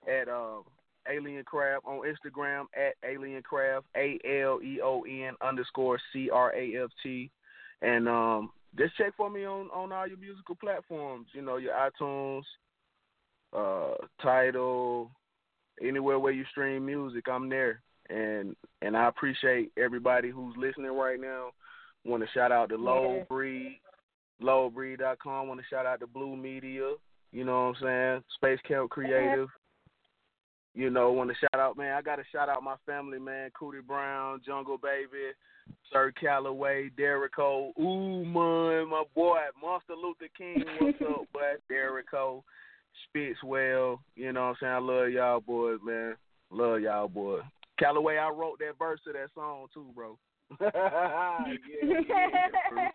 at 0.07 0.29
um 0.29 0.63
Aleon 1.09 1.43
Craft 1.45 1.85
on 1.85 2.01
Instagram 2.01 2.65
at 2.75 2.95
Aleon 3.07 3.41
Craft 3.43 3.85
A 3.95 4.19
L 4.25 4.59
E 4.63 4.79
O 4.83 5.03
N 5.03 5.33
underscore 5.41 5.99
C 6.13 6.29
R 6.29 6.53
A 6.55 6.83
F 6.83 6.89
T, 7.01 7.31
and 7.81 8.07
um, 8.07 8.51
just 8.77 8.95
check 8.97 9.13
for 9.15 9.29
me 9.29 9.45
on 9.45 9.69
on 9.73 9.91
all 9.91 10.07
your 10.07 10.17
musical 10.17 10.55
platforms. 10.55 11.27
You 11.33 11.41
know, 11.41 11.57
your 11.57 11.73
iTunes, 11.73 12.43
uh, 13.55 13.93
Tidal, 14.21 15.11
anywhere 15.81 16.19
where 16.19 16.33
you 16.33 16.43
stream 16.51 16.85
music, 16.85 17.25
I'm 17.29 17.49
there. 17.49 17.81
and 18.09 18.55
and 18.81 18.95
I 18.95 19.07
appreciate 19.07 19.71
everybody 19.77 20.29
who's 20.29 20.55
listening 20.57 20.91
right 20.95 21.19
now. 21.19 21.49
Want 22.05 22.23
to 22.23 22.29
shout 22.33 22.51
out 22.51 22.69
to 22.69 22.77
Low. 22.77 23.25
Breed, 23.29 23.79
lowbreed.com. 24.41 25.47
Want 25.47 25.59
to 25.59 25.65
shout 25.69 25.85
out 25.85 25.99
to 25.99 26.07
Blue 26.07 26.35
Media. 26.37 26.93
You 27.31 27.43
know 27.43 27.67
what 27.67 27.75
I'm 27.77 27.83
saying? 27.83 28.23
Space 28.35 28.59
Camp 28.67 28.89
Creative. 28.89 29.49
You 30.73 30.89
know, 30.91 31.11
want 31.11 31.31
to 31.31 31.35
shout 31.35 31.59
out, 31.59 31.75
man. 31.75 31.93
I 31.97 32.01
got 32.03 32.17
to 32.17 32.23
shout 32.31 32.49
out 32.49 32.61
my 32.63 32.75
family, 32.85 33.17
man. 33.19 33.49
Cootie 33.57 33.79
Brown, 33.85 34.41
Jungle 34.45 34.77
Baby, 34.77 35.33
Sir 35.91 36.11
Calloway, 36.19 36.91
Derrico, 36.97 37.71
Ooh 37.79 38.23
man, 38.23 38.89
my 38.89 39.03
boy, 39.15 39.39
Monster 39.59 39.95
Luther 39.95 40.31
King. 40.37 40.63
What's 40.79 41.01
up, 41.01 41.25
boy? 41.33 41.53
Derrico, 41.69 42.43
Spitzwell. 43.05 43.99
You 44.15 44.33
know 44.33 44.41
what 44.41 44.49
I'm 44.49 44.55
saying? 44.59 44.73
I 44.73 44.79
love 44.79 45.09
y'all 45.09 45.39
boys, 45.39 45.79
man. 45.83 46.15
Love 46.49 46.81
y'all 46.81 47.07
boys. 47.07 47.43
Calloway, 47.79 48.17
I 48.17 48.29
wrote 48.29 48.59
that 48.59 48.77
verse 48.79 48.99
to 49.05 49.13
that 49.13 49.29
song 49.35 49.67
too, 49.73 49.85
bro. 49.93 50.17
yeah, 50.61 50.69
yeah. 52.73 52.89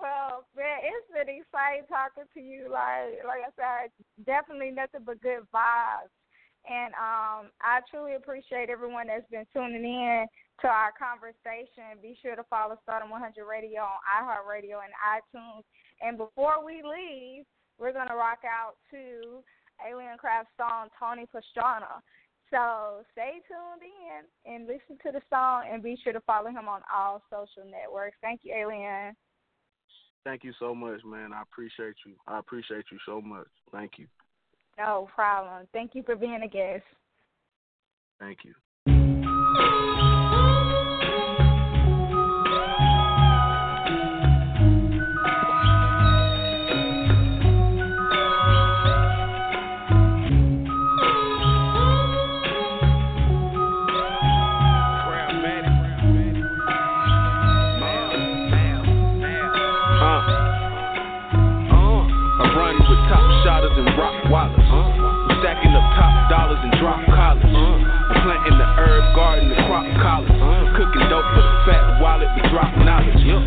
well, 0.00 0.44
man, 0.56 0.78
it's 0.82 1.08
been 1.12 1.28
exciting 1.28 1.86
talking 1.88 2.24
to 2.34 2.40
you. 2.40 2.68
Like, 2.70 3.22
like 3.26 3.42
I 3.46 3.52
said, 3.56 3.90
definitely 4.26 4.70
nothing 4.70 5.02
but 5.04 5.20
good 5.22 5.46
vibes. 5.54 6.10
And 6.68 6.94
um, 6.94 7.52
I 7.60 7.80
truly 7.90 8.14
appreciate 8.14 8.70
everyone 8.70 9.08
that's 9.08 9.28
been 9.30 9.46
tuning 9.52 9.84
in 9.84 10.26
to 10.60 10.68
our 10.68 10.92
conversation. 10.94 11.98
Be 12.02 12.16
sure 12.22 12.36
to 12.36 12.44
follow 12.44 12.78
Starrdom 12.82 13.10
100 13.10 13.44
Radio 13.44 13.82
on 13.82 13.98
iHeartRadio 14.06 14.78
and 14.82 14.94
iTunes. 15.02 15.64
And 16.00 16.18
before 16.18 16.64
we 16.64 16.82
leave, 16.82 17.44
we're 17.78 17.92
gonna 17.92 18.14
rock 18.14 18.40
out 18.46 18.76
to 18.90 19.42
Aleon 19.82 20.18
Craft 20.18 20.48
song 20.56 20.88
Tony 20.98 21.26
Pastrana. 21.26 22.02
So 22.50 23.02
stay 23.12 23.40
tuned 23.48 23.82
in 23.82 24.52
and 24.52 24.66
listen 24.66 24.96
to 25.04 25.10
the 25.10 25.22
song 25.28 25.64
and 25.70 25.82
be 25.82 25.98
sure 26.02 26.12
to 26.12 26.20
follow 26.20 26.50
him 26.50 26.68
on 26.68 26.82
all 26.94 27.22
social 27.30 27.68
networks. 27.68 28.16
Thank 28.20 28.42
you, 28.44 28.54
Aleon. 28.54 29.16
Thank 30.24 30.44
you 30.44 30.52
so 30.58 30.74
much, 30.74 31.00
man. 31.04 31.32
I 31.32 31.42
appreciate 31.42 31.96
you. 32.06 32.14
I 32.26 32.38
appreciate 32.38 32.84
you 32.90 32.98
so 33.04 33.20
much. 33.20 33.48
Thank 33.72 33.98
you. 33.98 34.06
No 34.78 35.08
problem. 35.14 35.66
Thank 35.72 35.94
you 35.94 36.02
for 36.02 36.16
being 36.16 36.42
a 36.42 36.48
guest. 36.48 36.84
Thank 38.18 38.38
you. 38.44 39.93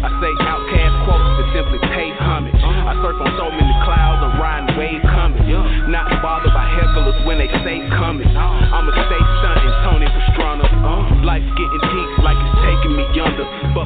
I 0.04 0.10
say 0.22 0.32
outcast 0.46 0.96
quotes 1.10 1.30
that 1.42 1.48
simply 1.58 1.80
pay 1.90 2.14
homage. 2.22 2.54
I 2.62 2.94
surf 3.02 3.18
on 3.18 3.32
so 3.38 3.50
many 3.50 3.74
clouds, 3.82 4.22
I'm 4.22 4.38
riding 4.38 4.78
wave 4.78 5.02
coming. 5.10 5.44
Not 5.90 6.12
bothered 6.22 6.54
by 6.54 6.68
hecklers 6.68 7.18
when 7.26 7.40
they 7.40 7.48
say 7.64 7.82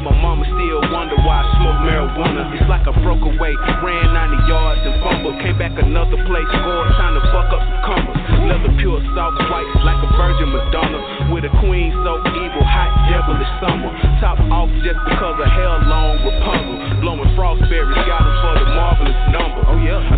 But 0.02 0.18
my 0.18 0.34
mama 0.34 0.46
still 0.50 0.82
wonder 0.90 1.14
why 1.22 1.42
I 1.42 1.46
smoke 1.62 1.80
marijuana. 1.86 2.50
It's 2.58 2.66
like 2.66 2.90
I 2.90 2.94
broke 3.06 3.22
away, 3.22 3.54
ran 3.86 4.14
90 4.14 4.50
yards 4.50 4.82
and 4.82 4.98
fumbled. 5.06 5.38
Came 5.46 5.58
back 5.62 5.78
another 5.78 6.18
place, 6.26 6.50
scored, 6.50 6.90
time 6.98 7.14
to 7.14 7.24
fuck 7.30 7.54
up 7.54 7.62
some 7.62 7.82
commas. 7.86 8.18
Leather 8.50 8.74
pure, 8.82 8.98
soft 9.14 9.38
white, 9.46 9.70
like 9.86 10.02
a 10.02 10.10
virgin 10.18 10.50
Madonna. 10.50 11.30
With 11.30 11.46
a 11.46 11.54
queen 11.62 11.94
so 12.02 12.18
evil, 12.34 12.66
hot 12.66 12.90
devilish 13.14 13.54
summer. 13.62 13.94
Top 14.18 14.42
off 14.50 14.74
just 14.82 14.98
because 15.06 15.38
of 15.38 15.50
hell 15.54 15.78
long 15.86 16.18
Rapunzel. 16.26 16.98
Blowing 17.06 17.30
frostberries, 17.38 18.02
got 18.10 18.26
'em 18.26 18.34
for 18.42 18.54
the 18.58 18.68
marvelous 18.74 19.22
number. 19.30 19.62
Oh 19.70 19.78
yeah. 19.78 20.02
I 20.02 20.18